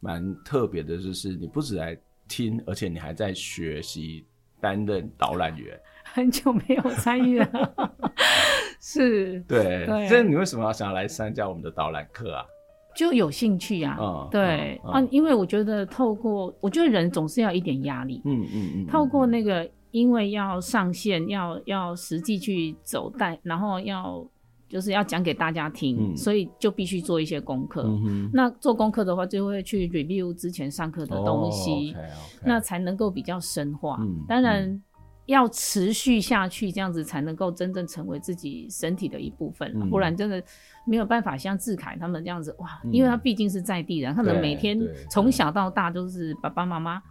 [0.00, 1.96] 蛮特别的，就是你不止来
[2.26, 4.24] 听，而且你还在学习
[4.60, 5.78] 担任导览员？
[6.04, 7.94] 很久没有参与了，
[8.80, 10.08] 是，对，对。
[10.08, 12.46] 这你为什么要想要来参加我们的导览课啊？
[12.96, 24.26] 就有兴趣啊，嗯、对、啊，因为我觉得透过，我觉得人总是要一点压力，嗯嗯嗯，透过那个，因为要上线，要要实际去走带，然后要
[24.68, 27.82] 就是要讲给大家听，嗯、所以就必须做一些功课。
[27.84, 33.96] 嗯、那做功课的话，就会去 review 之前上课的东西，哦 okay, okay、那才能够比较深化。
[34.00, 34.64] 嗯、当然。
[34.64, 34.82] 嗯
[35.28, 40.42] 要持续下去，这样子才能够真正成为自己身体的一部分，嗯、不然真的
[40.86, 44.80] 没有办法像志凯他们这样子哇，嗯、因为他毕竟是在地人，他们每天
[45.10, 47.02] 从小到大都是爸爸妈妈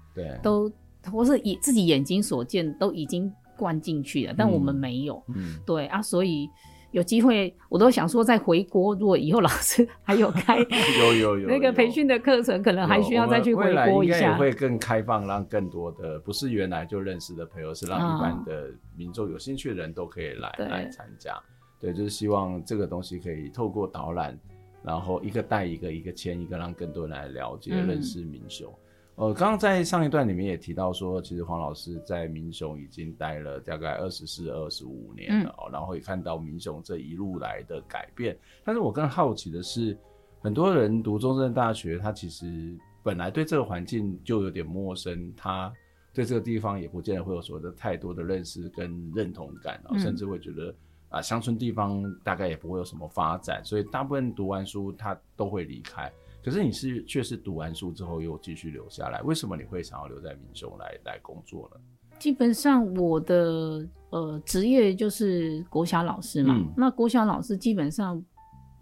[0.41, 0.67] 都
[1.12, 6.50] 或是以自己眼睛所见都已经灌进去了，但我们没有，嗯、对啊，所以。
[6.91, 8.95] 有机会，我都想说再回国。
[8.95, 10.58] 如果以后老师还有开
[11.00, 14.16] 有有有那个培训的课程，可能还需要再去回国一下。
[14.16, 21.38] 应该也会更开放，让更多的不是原来就认识的朋友，是让一般的民众有兴趣的人都可以来、哦、来参加。
[21.78, 24.36] 对，就是希望这个东西可以透过导览，
[24.82, 28.74] 然后一个带一个，一个牵一个，让更多人来了解、嗯、认识民雄。
[29.18, 38.38] 呃，刚刚在上一段里面也提到说，其实黄老师在民雄已经待了大概二十四、二十五年了，嗯，然后也看到民雄这一路来的改变。
[38.63, 39.97] 但是我更好奇的是，
[40.39, 45.74] 很多人读中正大学，他其实本来对这个环境就有点陌生，他
[46.13, 50.72] 对这个地方也不见得会有所谓的太多的认识跟认同感，甚至会觉得
[51.09, 56.07] 啊，乡村地方大概也不会有什么发展，所以大部分读完书他都会离开。
[56.48, 61.82] 可是你是却是读完书之后又继续留下来，为什么你会想要留在民雄来来工作呢？
[62.18, 68.16] 基本上我的呃职业就是国小老师嘛，嗯、那国小老师基本上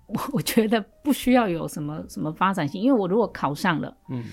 [0.05, 4.23] 我 我觉得不需要有什么什么发展性，因为我如果考上了，嗯，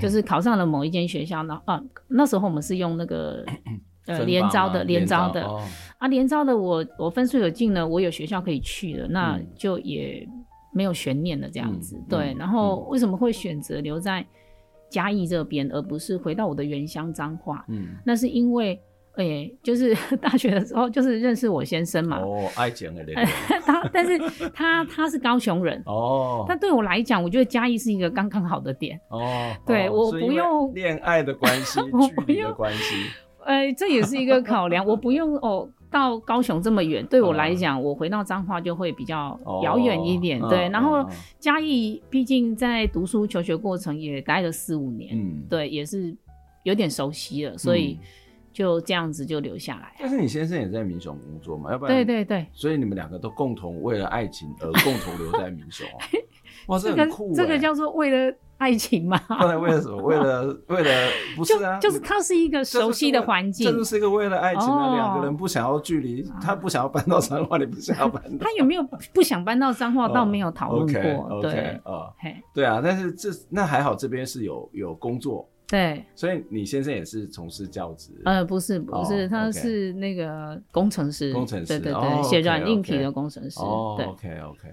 [0.00, 1.78] 就是考上了某一间学校，那啊
[2.08, 3.44] 那时候我们是用那个
[4.08, 5.62] 呃连招的连招的、哦、
[5.98, 10.26] 啊连招的我我分数有进了，我有学校可以去了，那就也。
[10.72, 12.34] 没有悬念的这样子，嗯、对。
[12.38, 14.24] 然后为什么会选择留在
[14.88, 17.64] 嘉义这边，嗯、而不是回到我的原乡彰化？
[17.68, 18.80] 嗯，那是因为，
[19.16, 22.18] 哎、欸，就是 大学的时候就是认识我先生嘛。
[22.20, 23.04] 哦，爱情的
[23.66, 24.18] 他，但是
[24.54, 25.82] 他他是高雄人。
[25.86, 26.44] 哦。
[26.48, 29.00] 但对我来讲，我觉得嘉义是一个刚刚好的点。
[29.08, 29.52] 哦。
[29.66, 32.94] 对，哦、我不用恋爱的关系， 我不用的关系。
[33.44, 34.84] 哎、欸，这也是一个考量。
[34.86, 35.68] 我不用哦。
[35.90, 40.40] 到高雄这么远，对我来讲，我回到彰化就会比较遥远一点。
[40.48, 41.04] 对，然后
[41.38, 46.16] 嘉义毕竟在读书求学过程也待了四五年，嗯，对，也是
[46.62, 47.98] 有点熟悉了，所以
[48.52, 49.92] 就这样子就留下来。
[49.98, 51.72] 但是你先生也在民雄工作嘛？
[51.72, 51.94] 要不然？
[51.94, 52.46] 对对对。
[52.52, 55.86] 所以你们两个都共同为了爱情而共同留在民雄。
[56.68, 57.34] 哇，这很酷！
[57.34, 58.34] 这个叫做为了。
[58.60, 59.18] 爱情嘛？
[59.26, 59.96] 后来为了什么？
[60.02, 61.78] 为了 为了不是啊？
[61.80, 68.44] 就，就是它是一个熟悉的环境，这就是一个为了爱情的两个人不想要距离，他不想要搬到彰化，你不想要搬到。
[68.44, 68.82] 他有没有
[69.14, 70.06] 不想搬到彰化？
[70.08, 71.40] 倒没有讨论过。
[71.40, 72.12] 对，哦，
[72.52, 75.48] 对啊，但是这那还好，这边是有有工作。
[75.66, 78.10] 对，所以你先生也是从事教职？
[78.24, 83.60] 呃，不是不是，他是那个工程师，工程师，对对对，写软硬体的工程师。
[83.60, 84.68] 哦，OK OK。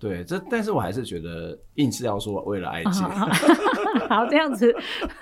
[0.00, 3.06] 对，这但是我还是觉得硬是要说为了爱情，
[4.08, 4.74] 好这样子，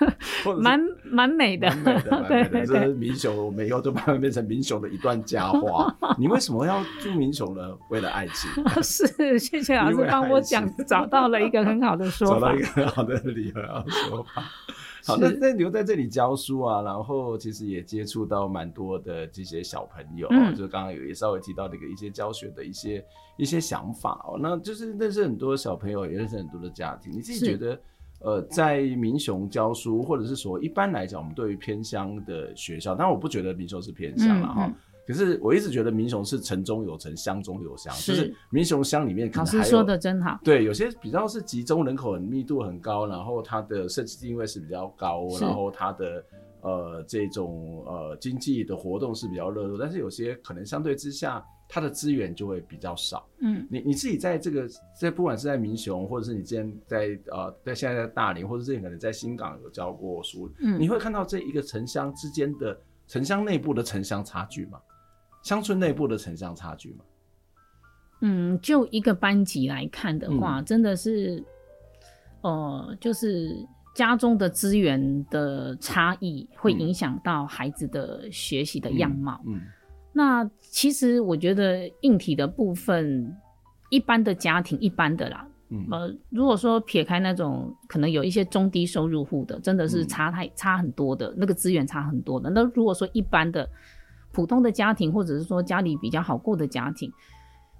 [0.57, 2.65] 蛮蛮美的，蛮美的， 蛮美的。
[2.65, 5.93] 这是民雄，我们以后都把它变成民雄的一段佳话。
[6.17, 7.61] 你为什么要住民雄呢？
[7.89, 8.49] 为了爱情。
[8.81, 14.43] 是，谢谢老师帮我讲，找到了一个很好的说法，找到一个很好的理由说法。
[15.05, 23.03] 好，那那留在这里教书啊，然后其实也接触到蛮多的这些小朋友，嗯、就是刚刚有也稍微提到的一个一些教学的一些
[23.37, 27.11] 一些想法哦，那就是认识很多小朋友，也认识很多的家庭。
[27.13, 27.81] 你自己觉得，
[28.19, 34.65] 呃，在民雄教书，或者是说一般来讲，我们对于偏乡的学校，当然我不觉得民雄是偏乡了哈。
[34.67, 34.75] 嗯嗯
[35.09, 39.57] 可是我一直觉得民雄是城中有城，乡中有乡，是就是民雄乡里面可能还有。
[39.57, 40.39] 老师说的真好。
[40.43, 46.23] 对，有些比较是集中人口很密度很高，然后它的设计定位是比较高，然后它的
[46.61, 53.27] 呃这种呃经济的活动是比较热络，但是有些可能相对之下，它的资源就会比较少。
[53.39, 64.79] 嗯，你你自己在这个在不管是在民雄，或者是你之前在呃在现在在大林，或者是你可能在新港有教过书，嗯，你会看到这一个城乡之间的城乡内部的城乡差距吗？
[65.41, 67.05] 乡村内部的城乡差距吗？
[68.21, 71.41] 嗯，就一个班级来看的话，嗯、真的是，
[72.41, 73.55] 呃，就是
[73.95, 79.41] 家中的资源的差异会影响到孩子的学习的样貌。
[79.47, 79.61] 嗯，嗯
[80.11, 83.33] 那其实我觉得硬体的部分，
[83.89, 92.49] 一般的家庭，一般的啦，嗯，呃，如果说撇开那种可能有一些中低收入户的，真的是差太、嗯、差很多的，那个资源差很多的。
[92.49, 93.69] 那如果说一般的
[94.39, 97.11] 普通的家庭，或者是说家里比较好过的家庭，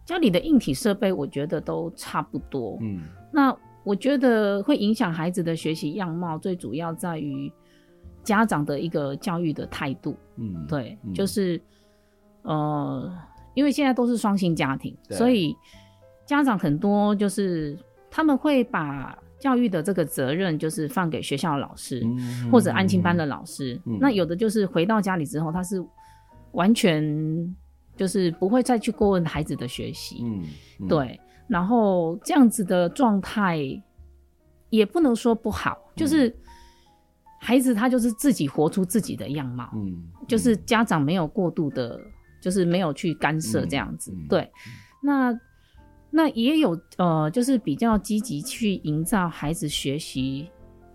[0.03, 2.77] 家里的硬体设备，我觉得都差不多。
[2.81, 3.55] 嗯，那
[3.85, 7.49] 我觉得会影响孩子的学习样貌，最主要在于
[8.23, 10.17] 家长的一个教育的态度。
[10.35, 11.61] 嗯，对，嗯、就是
[12.41, 13.09] 呃，
[13.53, 15.55] 因为现在都是双薪家庭，所以。
[16.25, 17.75] 家长很多就是
[18.11, 23.97] 他们会把教育的这个责任就是放给学校的老师、嗯、或者安亲班的老师、嗯。
[23.99, 25.83] 那有的就是回到家里之后，他是
[26.51, 27.55] 完全
[27.95, 30.43] 就是不会再去过问孩子的学习、嗯
[30.79, 30.87] 嗯。
[30.87, 31.19] 对。
[31.47, 33.59] 然后这样子的状态
[34.69, 36.35] 也不能说不好，就是
[37.39, 39.69] 孩子他就是自己活出自己的样貌。
[39.75, 40.09] 嗯。
[40.27, 41.99] 就是家长没有过度的，
[42.41, 44.11] 就是没有去干涉这样子。
[44.15, 44.51] 嗯、对。
[45.01, 45.39] 那。
[46.11, 50.49] 那也有呃，就是比较积极去营造孩子学习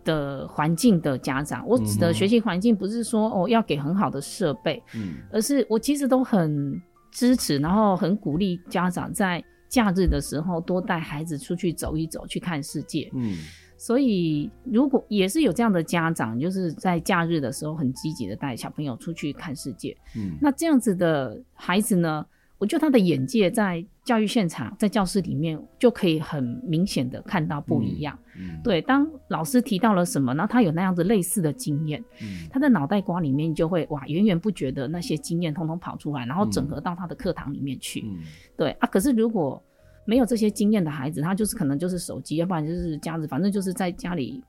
[0.04, 1.66] 的环境的家长。
[1.66, 6.80] 我指的学习环境不是说哦要给很好的设备，嗯，而是我其实都很
[7.10, 13.10] 支持，然后很鼓励家长在假日的时候多带孩子出去走一走，去看世界。
[13.14, 13.36] 嗯，
[13.76, 19.96] 所以如果也是有这样的家长，就是在假日的时候很积极的带小朋友出去看世界。
[20.16, 22.24] 嗯，那这样子的孩子呢，
[22.58, 28.16] 我觉得他的眼界在教育现场，在教室里面就可以很明显的看到不一样。
[28.36, 38.02] 嗯嗯、对，当老师提到了什么，然后他有那样子类似的经验、嗯，他的脑袋瓜里面就会哇源源不绝的那些经验通通跑出来，然后整合到他的课堂里面去。
[38.06, 38.18] 嗯、
[38.56, 39.62] 对啊，可是如果
[40.06, 44.42] 没有这些经验的孩子，他就是可能就是手机，要不然就是家子，反正就是在家里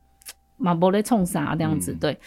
[0.57, 1.93] 马博雷冲啥这样子。
[1.93, 2.17] 对，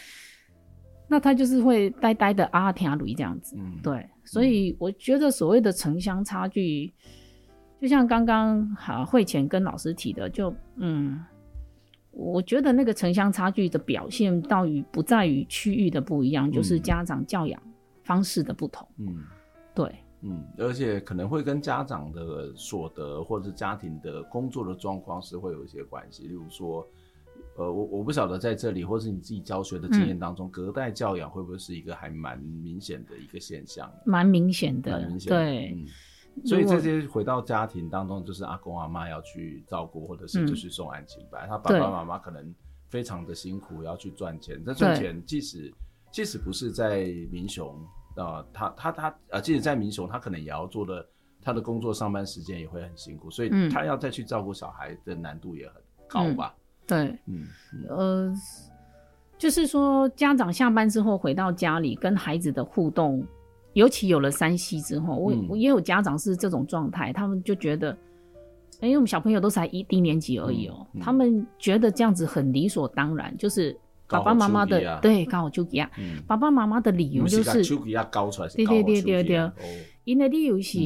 [1.07, 3.55] 那他就是会呆呆的啊听啊录这样子。
[3.57, 6.93] 嗯、对，所以我觉得所谓的城乡差距。
[7.81, 11.17] 就像刚刚哈会前跟老师提的，就嗯，
[12.11, 17.61] 我觉得那个城乡差距的表现，到于不在于区域的不一样，就是家长教养
[18.03, 18.85] 方式的不同。
[18.97, 19.23] 嗯，
[19.73, 26.27] 对，嗯，而且可能会跟家长的所得或者是家庭的工作的状况是会有一些关系。
[26.27, 26.85] 例如说，
[27.59, 33.91] 呃，我我不晓得在这里或是你自己教学的经验当中，嗯，隔代教养会不会是一个还蛮明显的一个现象？
[34.05, 35.71] 蛮明显的，蛮明显的，对。
[35.73, 35.85] 嗯
[36.45, 42.55] 所以这些回到家庭当中，就是阿公阿妈要去照顾，或者是就是送安亲班，他爸爸妈妈可能
[42.87, 44.63] 非常的辛苦，要去赚钱。
[44.63, 45.73] 这赚钱即使
[46.13, 47.75] 即使不是在民雄
[48.15, 51.05] 啊，他他他啊，即使在民雄，他可能也要做的，
[51.41, 56.55] 他的工作上班时间也会很辛苦，所以他要再去照顾小孩的难度也很高吧？
[56.89, 57.47] 嗯、对，嗯，
[57.89, 58.33] 呃，
[59.37, 63.23] 就是说家长下班之后回到家里跟孩子的互动。
[63.73, 67.91] 尤其有了 3C 之后，我我也有家长是这种状态，他们就觉得，
[68.81, 73.77] 哎，因为我们小朋友都才一低年级而已哦、喔嗯嗯，他们觉得这样子很理所当然，就是
[74.07, 75.87] 爸爸妈妈的对刚好就一样，
[76.25, 77.63] 爸爸妈妈的理由就是，
[78.55, 79.51] 对对对对对，
[80.03, 80.79] 因为理由是，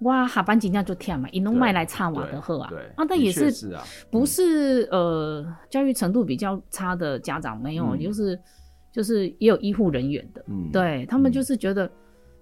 [0.00, 8.38] 哇，下班今天就天嘛，伊拢卖来插我的货啊，啊，但也是，是啊，不是呃教育程度比较差的家长没有，嗯、就是。
[8.92, 11.88] 就是也有医护人员的，嗯，对他们就是觉得，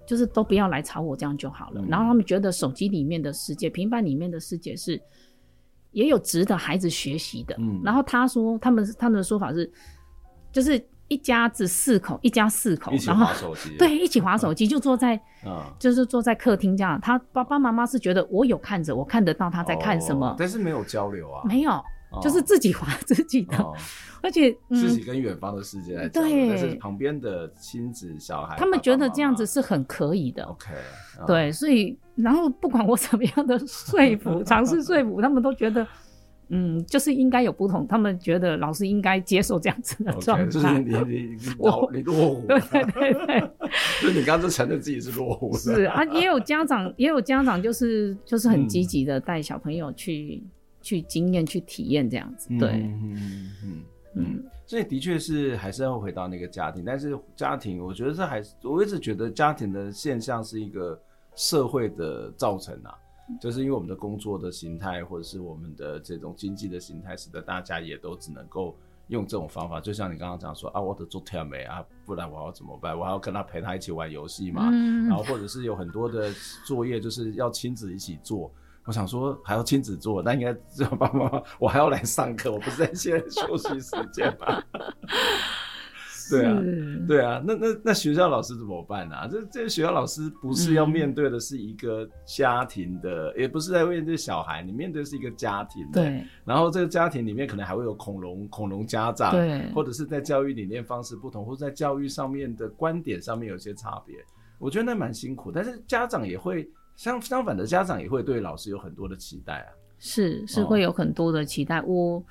[0.06, 1.88] 就是都不要来吵我这样就好了，嗯。
[1.90, 4.98] 然后他们觉得手机里面的世界，平板里面的世界是
[5.92, 7.54] 也有值得孩子学习的。
[7.58, 9.70] 嗯，然后他说他们他们的说法是，
[10.50, 17.00] 就是一家子四口，一家四口，然后对一起划手机，就坐在，嗯，就是坐在客厅这样。
[17.00, 21.82] 他爸爸妈妈是觉得我有看着，我看得到他在看什么，哦，但是没有交流啊，没有。
[22.22, 23.76] 就是自己划自己的，哦、
[24.22, 30.42] 而且、嗯、自己跟远方的世界来讲，对，但是旁边的亲子小孩，他们觉得这样子是很可以的。
[30.44, 30.70] OK，
[31.26, 35.86] 对，所以然后不管我怎么样的说服， 尝试说服，他们都觉得，
[36.48, 37.86] 嗯，就是应该有不同。
[37.86, 40.44] 他们觉得老师应该接受这样子的状态。
[40.44, 43.40] Okay, 就是你你你落 你落伍，对对对对，
[44.02, 45.54] 就你刚刚承认自己是落伍。
[45.56, 50.42] 是啊，也有家长也有家长就是就是很积极的带小朋友去。
[50.42, 53.82] 嗯去经验、去体验这样子，对，嗯嗯嗯
[54.14, 60.98] 嗯，所以的确是还是要回到那个家庭，但是家庭，我觉得这还是我一直觉得家庭的现象是一个
[61.34, 62.94] 社会的造成啊，
[63.40, 68.76] 就是因为我们的工作的形态，或者是我们的这种经济的形态，使得大家也都只能够
[69.08, 69.80] 用这种方法。
[69.80, 72.98] 就像你刚刚讲说啊，我得做甜美啊，不然我要怎么办？
[72.98, 76.32] 我还要跟他陪他一起玩游戏嘛，嗯，然后或者是有很多的
[76.66, 78.50] 作业就是要亲子一起做。
[78.84, 80.52] 我想说还要亲子做，那应该
[80.88, 84.62] 爸爸妈妈，我还要来上课，我不是在现在休息时间吗？
[86.30, 86.62] 对啊，
[87.06, 89.26] 对啊，那那那学校老师怎么办啊？
[89.30, 96.02] 这这学校老师不是要面对的是一个家庭的，嗯、也不是在面对小孩，你面对的是一个家庭的。
[96.02, 96.22] 对。
[96.44, 104.16] 然后这个家庭里面可能还会有恐龙恐龙家长，对，或者是在教育理念方式不同，或者在教育上面的观点上面有些差别。
[104.58, 109.68] 我觉得那蛮辛苦，但是家长也会相相反的，家长也会对老师有很多的期待啊。
[110.00, 112.24] 是是会有很多的期待，哦、我。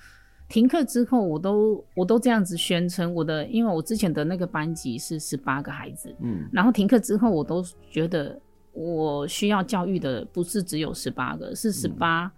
[0.49, 8.39] 停课之后，我都我都这样子宣称我的，因为我之前的那个班级是十八个孩子，嗯，然后停课之后，我都觉得
[8.71, 12.31] 我需要教育的不是只有十八个，是十八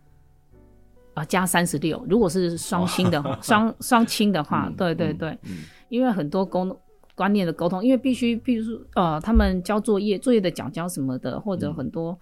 [1.14, 5.38] 啊加三十六，如果是双亲的话，双 双亲的话，对对对，
[5.90, 6.80] 因为很多沟
[7.14, 12.18] 观念的沟通，因为必须，比如说呃，他们交作业，作业的缴交什么的，或者很多。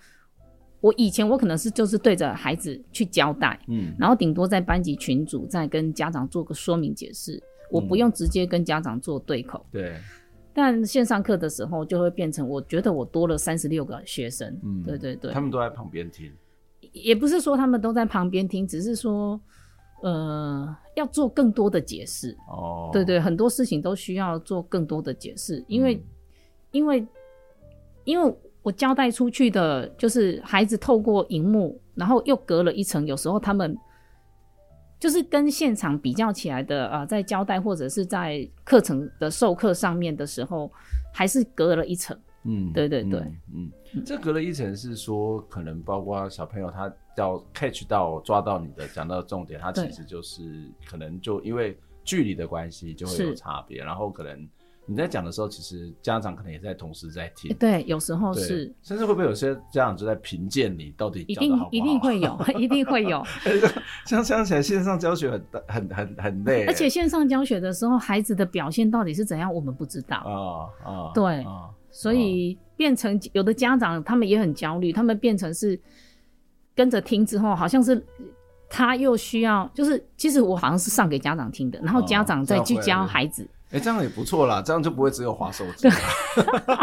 [0.77, 9.97] 嗯我以前我可能是就是对着孩子去交代，嗯，然后顶多在班级群组再跟家长做个说明解释，我不用直接跟家长做对口，嗯、对。
[10.53, 16.31] 但线上课的时候就会变成，我觉得我多了三十六个学生，嗯，对对对，他们都在旁边听，
[16.91, 19.41] 也不是说他们都在旁边听，只是说，
[20.03, 26.03] 呃，要做更多的解释，哦，对对，很多事情都需要做更多的解释，因为，嗯、
[26.71, 27.07] 因为，
[28.03, 28.35] 因为。
[28.67, 33.07] 我交代出去的就是孩子透过荧幕，然后又隔了一层。
[33.07, 33.73] 有时候他们
[34.99, 40.69] 就是跟现场比较起来的啊、呃，在交代或者是在课程的授课上面的时候，
[41.13, 42.19] 还是隔了一层。
[42.43, 43.21] 嗯，对对对，
[43.55, 54.45] 嗯，嗯，这隔了一层是说，可能包括小朋友他要 catch 到抓到你的讲到重点，他其实就是可能就因为距离的关系就会有差别，然后可能。
[54.89, 57.53] 你在讲的时候，其实家长可能也在同时在听。
[57.57, 61.69] 对，有时候是，甚至会不会有些家长就在评鉴你到底教的好不好？
[61.71, 63.21] 一定 一定会有，一定会有。
[64.05, 66.65] 像想起来，线上教学很很很很累。
[66.65, 70.15] 而且线上教学的时候，孩子的表现到底是怎样，我们不知道。
[70.17, 75.77] 啊、哦、啊、哦，对、哦，所以变成有的家长他们也很焦虑，他们变成是
[76.73, 78.01] 跟着听之后，好像是
[78.69, 83.45] 他又需要，就是其实我好像是上给家长听的，然后家长再去教孩子。
[83.67, 85.87] 哦哎、欸，这样也不错啦，这样就不会只有滑手机。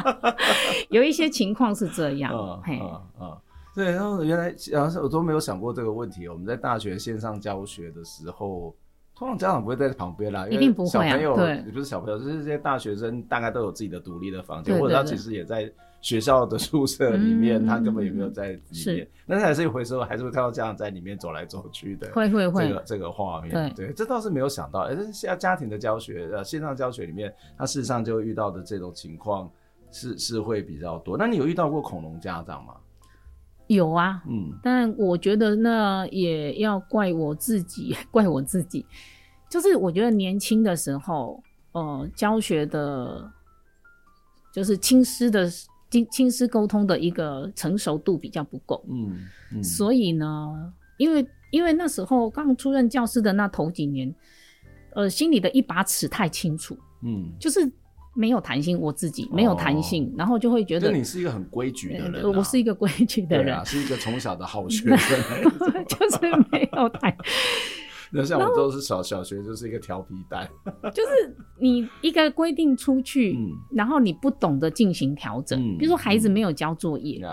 [0.90, 3.36] 有一些情况是这样， 嗯嗯嗯，
[3.74, 3.90] 对。
[3.90, 6.28] 然后原来，然后我都没有想过这个问题。
[6.28, 8.74] 我们在大学线上教学的时候，
[9.16, 10.88] 通常家长不会在旁边啦，一定不会。
[10.90, 15.72] 小朋友也不是小朋友，就是这些大学生，大概都有自己的独立的房间，或者他其实也在。
[16.04, 18.60] 学校的宿舍里面，嗯，他根本也没有在里
[18.94, 19.08] 面。
[19.26, 22.12] 但是还是一回时候，还是会看到家长在里面走来走去的。
[22.12, 24.86] 会会会，这个这个画面，对，对，这倒是没有想到。
[24.86, 29.50] 但是现在家庭的教学，呃，线上教学里面，他事实上就遇到的这种情况
[29.90, 31.16] 是是会比较多。
[31.16, 32.74] 那你有遇到过恐龙家长吗？
[33.68, 38.84] 有啊，嗯，但我觉得那也要怪我自己， 怪我自己，
[39.48, 41.42] 就是我觉得年轻的时候，
[41.72, 43.26] 呃，教学的，
[44.52, 45.50] 就是亲师的。
[46.06, 49.18] 亲师沟通的一个成熟度比较不够，嗯，
[49.52, 54.12] 嗯，所以呢，因为因为那时候刚出任教师的那头几年，
[54.94, 57.70] 呃，心里的一把尺太清楚，嗯，就是
[58.14, 65.20] 没有弹性，我自己没有弹性，哦，然后就会觉得你是一个很规矩的人，啊，我是一个规矩的人，啊，是一个从小的好学生，
[65.86, 66.18] 就是
[66.50, 67.14] 没有弹。
[68.14, 70.48] 那像我都是小小学就是一个调皮蛋，
[70.94, 77.30] 就是你一个规定出去，嗯，然后你不懂得进行调整，嗯，比如说孩子没有交作业，嗯，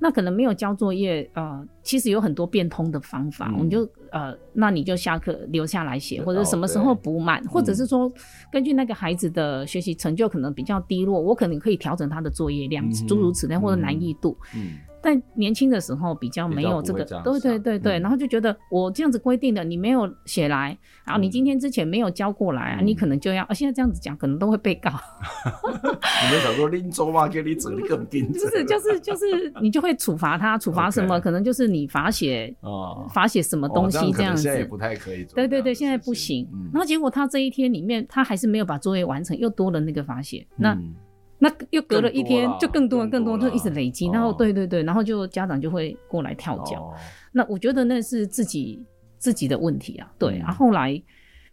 [0.00, 8.12] 那可能没有交作业，呃，其实有很多变通的方法，嗯，我们就呃，那你就下课留下来写，或者什么时候补满，或者是说
[8.50, 14.78] 根据那个孩子的学习成就可能比较低落，我可能可以调整他的作业量，诸，嗯，如此类，或者难易度，嗯。
[15.04, 24.90] 嗯但年轻的时候比较没有这个，这对对对对、嗯，然后就觉得我这样子规定的，你没有写来，嗯，然后你今天之前没有交过来啊，嗯，你可能就要，啊，现在这样子讲，可能都会被告。
[25.70, 27.28] 你们想说拎走吗？
[27.28, 28.38] 给你整你更精致。
[28.38, 34.14] 就是就是就是，你就会处罚他， 处罚什么可能就是你罚写哦，罚写什么东西这样子。
[34.14, 35.22] 哦，这样现在也不太可以。
[35.34, 36.48] 对对对，现在不行。
[36.54, 40.46] 嗯，然后结果他这一天里面，他还是没有把作业完成，又多了那个罚写。
[40.56, 40.72] 那。
[40.72, 40.94] 嗯
[41.38, 46.82] 那又隔了一天，就更多更多，就一直累积，然后对对对，然后就家长就会过来跳脚。
[46.82, 46.94] 哦、
[47.32, 48.82] 那我觉得那是自己
[49.18, 50.38] 自己的问题啊，对。
[50.38, 51.02] 然、嗯、后后来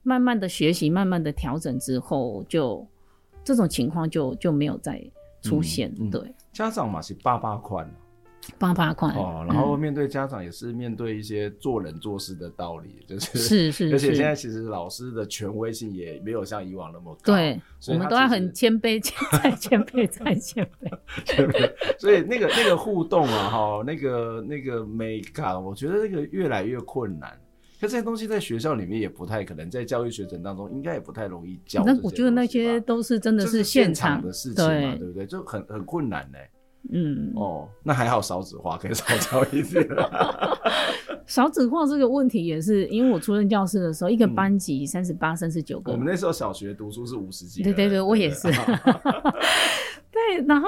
[0.04, 2.88] 慢慢的学习，慢慢的调整之后，就
[3.44, 5.04] 这种情况就就没有再
[5.42, 5.94] 出现。
[6.10, 7.90] 对，家长嘛是爸爸宽。
[8.58, 19.02] 八八块哦，然后面对家长也是面对一些做人做事的道理，嗯、 就是是是，而且现在其实老师的权威性也没有像以往那么高，对，我们都要很谦卑，
[19.44, 27.32] 再 谦卑再 谦卑，所以那个那个互动啊，哈，那个那个美感，我觉得那个越来越困难。
[27.80, 31.84] 可这些东西在学校里面也不太可能，在教育学程当中应该也不太容易教。
[31.84, 35.26] 那我觉得那些都是真的是现场的事情嘛，对不对？
[35.26, 36.38] 就很很困难呢。
[36.90, 39.88] 嗯，哦，那还好少子化可以少教一点。
[41.28, 45.92] 少子化这个问题也是，因为我出任教师的时候，一个班级三十八、三十九个。
[45.92, 47.72] 我们那时候小学读书是五十几个。
[47.72, 48.50] 对对对，我也 是。
[50.12, 50.68] 对，然后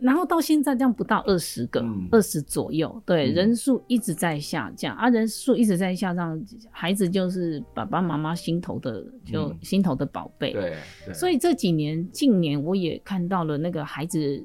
[0.00, 3.00] 然后到现在这样不到二十个，二十左右。
[3.06, 6.38] 对，人数一直在下降啊，人数一直在下降，
[6.70, 10.52] 孩子就是爸爸妈妈心头的就心头的宝贝。
[10.52, 10.74] 对，
[11.14, 14.44] 所以这几年近年我也看到了那个孩子。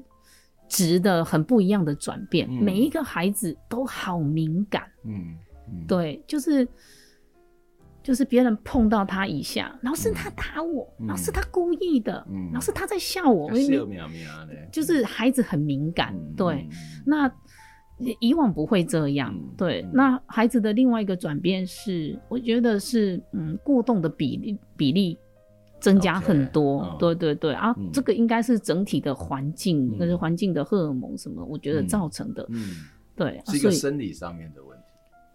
[0.74, 5.36] 值的很不一样的转变，嗯、每一个孩子都好敏感，嗯，
[5.68, 5.86] 嗯。
[5.86, 6.66] 对，就是
[8.02, 13.56] 就是别人碰到他一下，老师他打我，嗯、老师他故意的，嗯、老师他在笑我，嗯、
[14.72, 16.70] 就是孩子很敏感，嗯、对，嗯、
[17.06, 17.32] 那
[18.18, 25.16] 以往不会这样，嗯、对，嗯、那孩子的另外一个转变是，我觉得是嗯过动的比例比例。
[25.84, 32.76] 增加很多，okay, 对对对、嗯、啊，这个应该是整体的环境，那是环境的荷尔蒙什么，我觉得造成的，嗯，嗯。
[33.14, 34.84] 对，是一个生理上面的问题，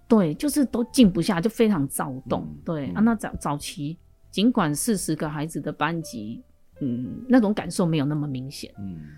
[0.07, 3.95] 对，就是都静不下，就非常躁动，嗯、对、嗯、啊，那早早期
[4.31, 6.43] 尽管四十个孩子的班级，
[6.81, 9.11] 嗯，那种感受没有那么明显，嗯，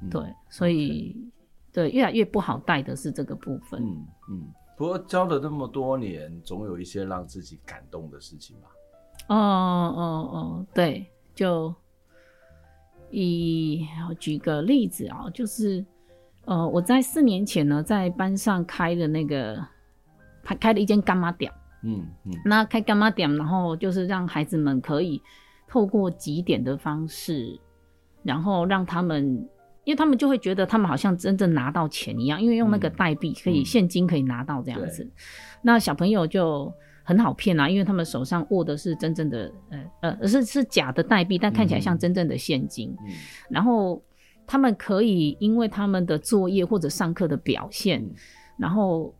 [0.00, 8.68] 嗯对，所以 okay, 对越来越不好带的是这个部分，嗯嗯，不过教了那么多年，总有一些让自己感动的事情吧。
[9.28, 11.74] 哦哦哦，对，就
[13.10, 15.84] 以我举个例子啊，就是
[16.46, 19.62] 呃，我在四年前呢，在班上开的那个
[20.42, 21.52] 开开了一间干妈店，
[21.82, 25.20] 嗯嗯，那开干妈店，然后就是让孩子们可以
[25.66, 27.60] 透过几点的方式，
[28.22, 29.46] 然后让他们，
[29.84, 35.12] 因为他们就会觉得他们好像真正拿到钱一样，因为用那个代币可以、嗯、现金可以拿到这样子，对。
[35.60, 36.72] 那小朋友就。
[37.08, 39.50] 很好骗啊，因为他们手上握的是真正的，
[40.02, 42.94] 呃呃，是是假的代币，但看起来像真正的现金。
[43.00, 43.14] 嗯，
[43.48, 44.02] 然后
[44.46, 48.14] 他们可以因为他们的作业或者上课的表现，嗯、
[48.58, 49.14] 然后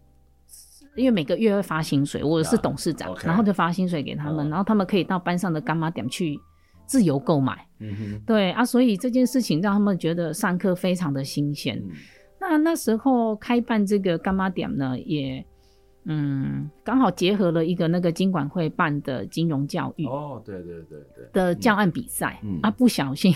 [0.97, 6.39] 因为每个月会发薪水，我是董事长，然后就发薪水给他们，哦、然后他们可以到班上的干妈点去
[6.85, 7.67] 自由购买。
[7.79, 11.83] 嗯哼，对啊，所以这件事情让他们觉得上课非常的新鲜。
[11.89, 11.93] 嗯、
[12.39, 15.43] 那那时候开办这个干妈点呢，也。
[16.11, 21.29] 嗯，刚好结合了一个那个金管会办的金融教育哦，对对对对。
[21.35, 23.35] 的教案比赛，嗯、啊，不小心，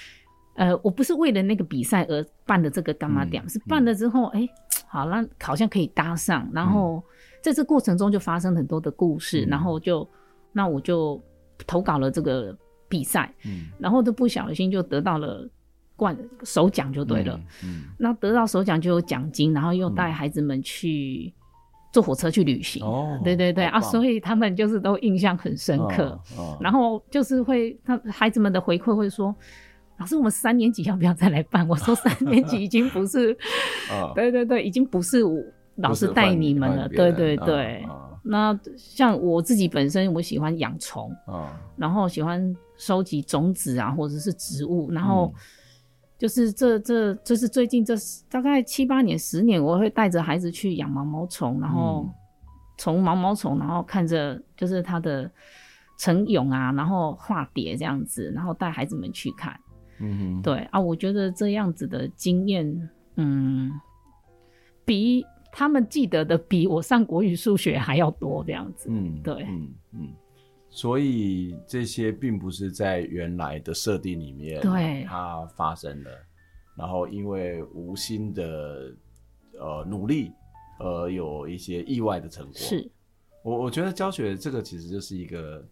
[0.54, 4.46] 呃，我不是为了那个比赛而办的这个干嘛点，嗯、是办了之后，哎、嗯。
[4.46, 4.50] 欸，
[4.86, 7.02] 好了，好像可以搭上，然后
[7.40, 10.06] 在这过程中就发生很多的故事，嗯、然后就
[10.52, 11.18] 那我就
[11.66, 12.54] 投稿了这个
[12.86, 15.48] 比赛，嗯，然后就不小心就得到了
[15.96, 16.14] 冠
[16.44, 17.82] 首奖就对了，嗯，嗯。
[17.98, 21.32] 那得到首奖就有奖金，然后又带孩子们去。
[21.92, 26.18] 坐火车去旅行，哦，对对对啊，所以他们就是都印象很深刻。
[26.60, 29.34] 然后就是会，他孩子们的回馈会说
[29.98, 33.36] ：“老师，我们三年级要不要再来办？”我说： “三年级已经不是，
[34.14, 35.42] 对对对，已经不是我
[35.76, 37.84] 老师带你们了。”对对对。
[38.22, 41.10] 那像我自己本身，我喜欢养虫，
[41.76, 45.32] 然后喜欢收集种子啊，或者是植物，然后。
[46.20, 47.94] 就是这这这是最近这
[48.28, 52.06] 大概七八年十年，我会带着孩子去养毛毛虫，然后
[52.76, 55.30] 从毛毛虫，然后看着就是它的
[55.98, 59.58] 成蛹啊，然后化蝶这样子，然后带孩子们去看。
[59.98, 63.72] 嗯哼，对啊，我觉得这样子的经验，嗯，
[64.84, 68.90] 比他们记得的比我上国语数学还要多这样子。
[68.92, 70.08] 嗯，对，嗯嗯。
[70.70, 76.10] 所以这些并不是在原来的设定里面，对，它发生了，
[76.76, 78.94] 然后因为无心的
[79.58, 80.32] 呃努力，
[80.78, 82.54] 而有一些意外的成果。
[82.54, 82.90] 是，
[83.42, 85.62] 我我觉得教学这个其实就是一个。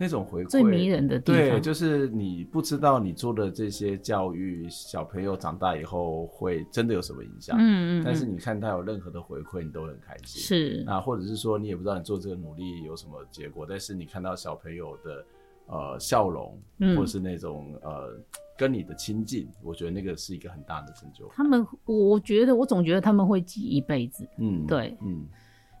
[0.00, 7.56] 那种回馈最迷人的地方，对，就是你不知道你做的这些教育，小朋友长大以后会真的有什么影响。
[7.58, 8.02] 嗯，嗯嗯。
[8.04, 10.40] 但是你看他有任何的回馈，你都很开心。
[10.40, 10.84] 是。
[10.86, 15.24] 啊或者是说，你也不知道你做这个努力有什么结果，但是你看到小朋友的
[15.66, 18.16] 呃笑容，嗯，或者是那种呃
[18.56, 21.28] 跟你的亲近，我觉得那个是一个很大的成就。
[21.34, 24.28] 他们，我觉得我总觉得他们会记一辈子。
[24.38, 25.26] 嗯，对，嗯。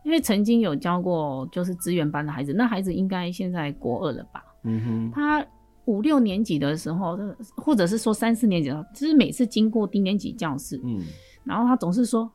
[0.08, 4.42] 因为曾经有教过就是资源班的孩子，那孩子应该现在国二了吧？
[4.64, 5.10] 嗯哼。
[5.14, 5.46] 他
[5.84, 7.18] 五六年级的时候，
[7.56, 11.02] 或者是说三四年级的时候，就是每次经过低年级教室，嗯，
[11.44, 12.32] 然后他总是说：“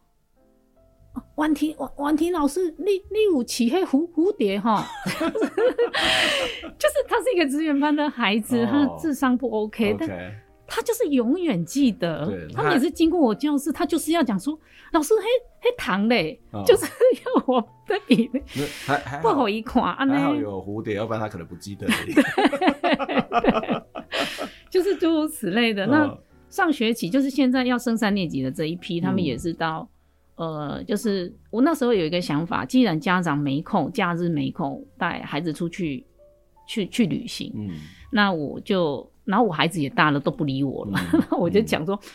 [1.34, 4.88] 婉婷，婉婉婷老师，你你有起黑蝴蝴蝶哈？”
[6.78, 9.98] 就是他是一个资源班的孩子，哦、他智商不 OK，, okay.
[10.00, 10.32] 但
[10.76, 12.26] 他就是永远记得。
[12.26, 14.60] 对，他每次经过我教室，他就是要讲说
[14.92, 15.26] ：“老师，嘿，
[15.60, 18.28] 嘿，糖嘞，哦、就是要我的笔。”
[18.84, 21.86] 还还不好一款，还好有蝴蝶，要不然他可能不记得。
[24.72, 25.86] 就是诸如此类的。
[25.86, 26.18] 那
[26.50, 29.88] 上学期就是现在要升三年级的这一批，他们也是到、
[30.38, 36.04] 嗯、呃，就是我那时候有一个想法，既然家长没空，假日没空带孩子出去
[36.68, 37.70] 去去旅行，嗯，
[38.12, 39.08] 那我就。
[39.26, 41.00] 然后我孩子也大了，都不理我了。
[41.14, 42.10] 嗯、 我就讲说，嗯、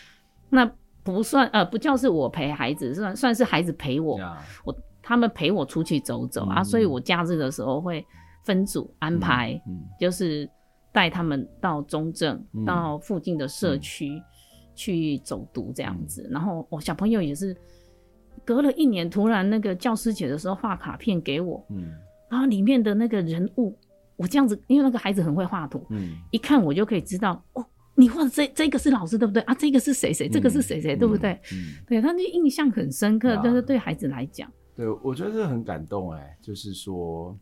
[0.51, 4.19] 那不算呃，不叫是我陪孩子，算算是孩子陪我。
[4.65, 8.05] 我他们陪我出去走走、嗯、啊，所以我假日的时候会
[8.45, 9.59] 分组安排，
[9.99, 10.47] 就是
[10.93, 14.23] 带他们到中正、嗯、到附近的社区、嗯、
[14.75, 16.27] 去走读这样子。
[16.29, 17.57] 嗯、然后我小朋友也是
[18.45, 21.91] 隔了一年，突然那个教师节的时候画卡片给我，嗯、
[22.29, 23.75] 然后里面的那个人物。
[24.19, 27.65] 我这样子，因为那个孩子很会画图，嗯，一看我就可以知道，哦，
[27.95, 29.55] 你画的这这个是老师对不对啊？
[29.55, 30.29] 这个是谁谁？
[30.29, 31.31] 这个是谁谁、嗯、对不对？
[31.53, 37.39] 嗯，对，他那印象很深刻，但、啊、是对孩子来讲，对，我觉得这很感动哎，就是说，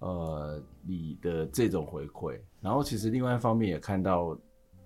[0.00, 4.36] 呃，你的这种回馈，然后其实另外一方面也看到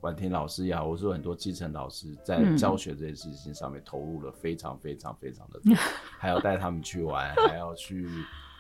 [0.03, 5.77] 婉婷老师也好，或者说很多基层老师在教学这件事情上面投入了非常非常非常的多，嗯、
[6.21, 8.07] 还要带他们去玩，还要去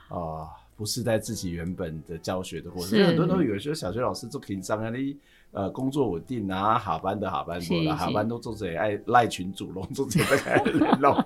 [0.08, 0.16] 啊。
[0.16, 5.16] 呃不是在自己原本的教学的过程，所以很多人都以为说小学老师做平常啊，你
[5.52, 11.24] 呃工作稳定啊，下班的下班多啦，下班都做这爱赖群主拢做这个联络，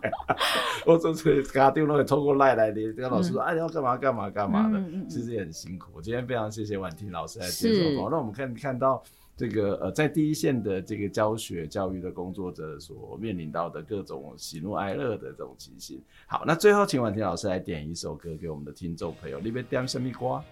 [0.84, 5.90] 我做这家长拢会透过赖来的跟老师说，哎、嗯啊，你要干嘛干嘛干嘛的，其实也很辛苦。
[5.94, 9.02] 我今天非常谢谢婉婷老师来接受访问，那我们看看到。
[9.38, 16.02] 这个呃，在第一线的这个教学教育的工作者所面临到的各种喜怒哀乐的这种情形。
[16.26, 19.38] 好，那最后请婉婷老师来点一首歌给我们的听众朋友。
[19.38, 20.42] 你边点什么歌？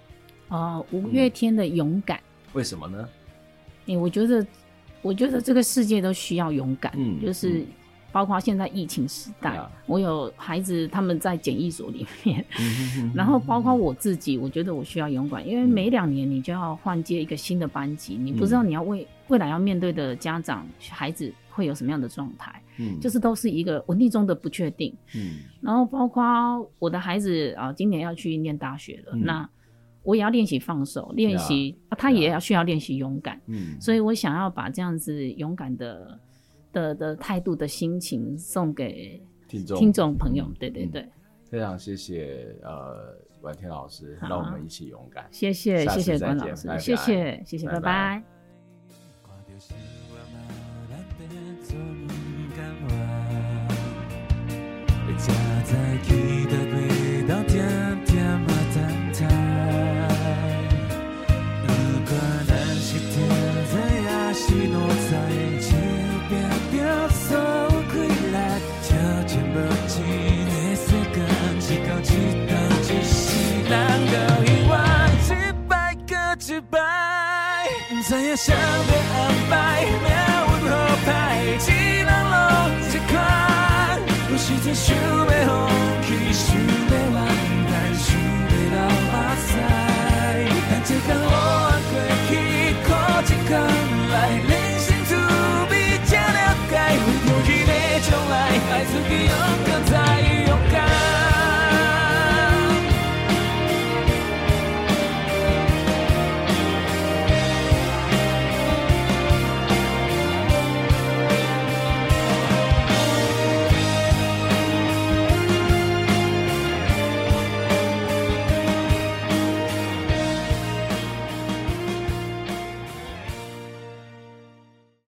[0.50, 2.18] 哦，五月天的《勇敢》。
[2.20, 2.24] 嗯。
[2.52, 3.08] 为什么呢？
[3.86, 4.46] 欸，我觉得，
[5.02, 6.92] 我觉得这个世界都需要勇敢。
[6.96, 7.66] 嗯，就是。
[8.16, 12.42] 嗯包括现在疫情时代.我有孩子，他们在检疫所里面，
[13.14, 26.24] 然后包括我自己，我觉得我需要勇敢，因为每两年你就要换接一个新的班级，你不知道你要为未来要面对的家长孩子会有什么样的状态，嗯，就是都是一个稳定中的不确定，嗯，然后包括
[26.78, 29.46] 我的孩子啊，今年要去念大学了，嗯、那
[30.02, 31.92] 我也要练习放手，练习 Yeah.
[31.92, 36.18] 啊，他也要需要练习勇敢，嗯，所以我想要把这样子勇敢的。
[36.76, 39.78] 的的态度的心情送给听众。
[39.78, 41.10] 听众朋友，嗯、对对对、嗯，
[41.48, 48.22] 非常谢谢呃婉婷老师，让我们一起勇敢，谢谢谢谢关老师，谢谢谢谢，拜拜。
[78.36, 78.60] 想的
[79.14, 79.16] 安
[79.48, 80.72] 排，命运好
[81.06, 81.08] 歹，
[81.58, 81.72] 只
[82.04, 82.36] 能拢
[82.92, 83.16] 这款。
[84.30, 85.48] 有时阵想要放
[86.02, 87.16] 弃，想要忘，
[87.66, 88.06] 但想
[88.46, 89.10] 不到目
[89.40, 89.48] 屎。
[90.68, 91.24] 但这天我
[91.88, 91.92] 过
[92.28, 92.30] 去，
[92.84, 92.88] 可
[93.22, 93.50] 一天
[94.12, 94.55] 来。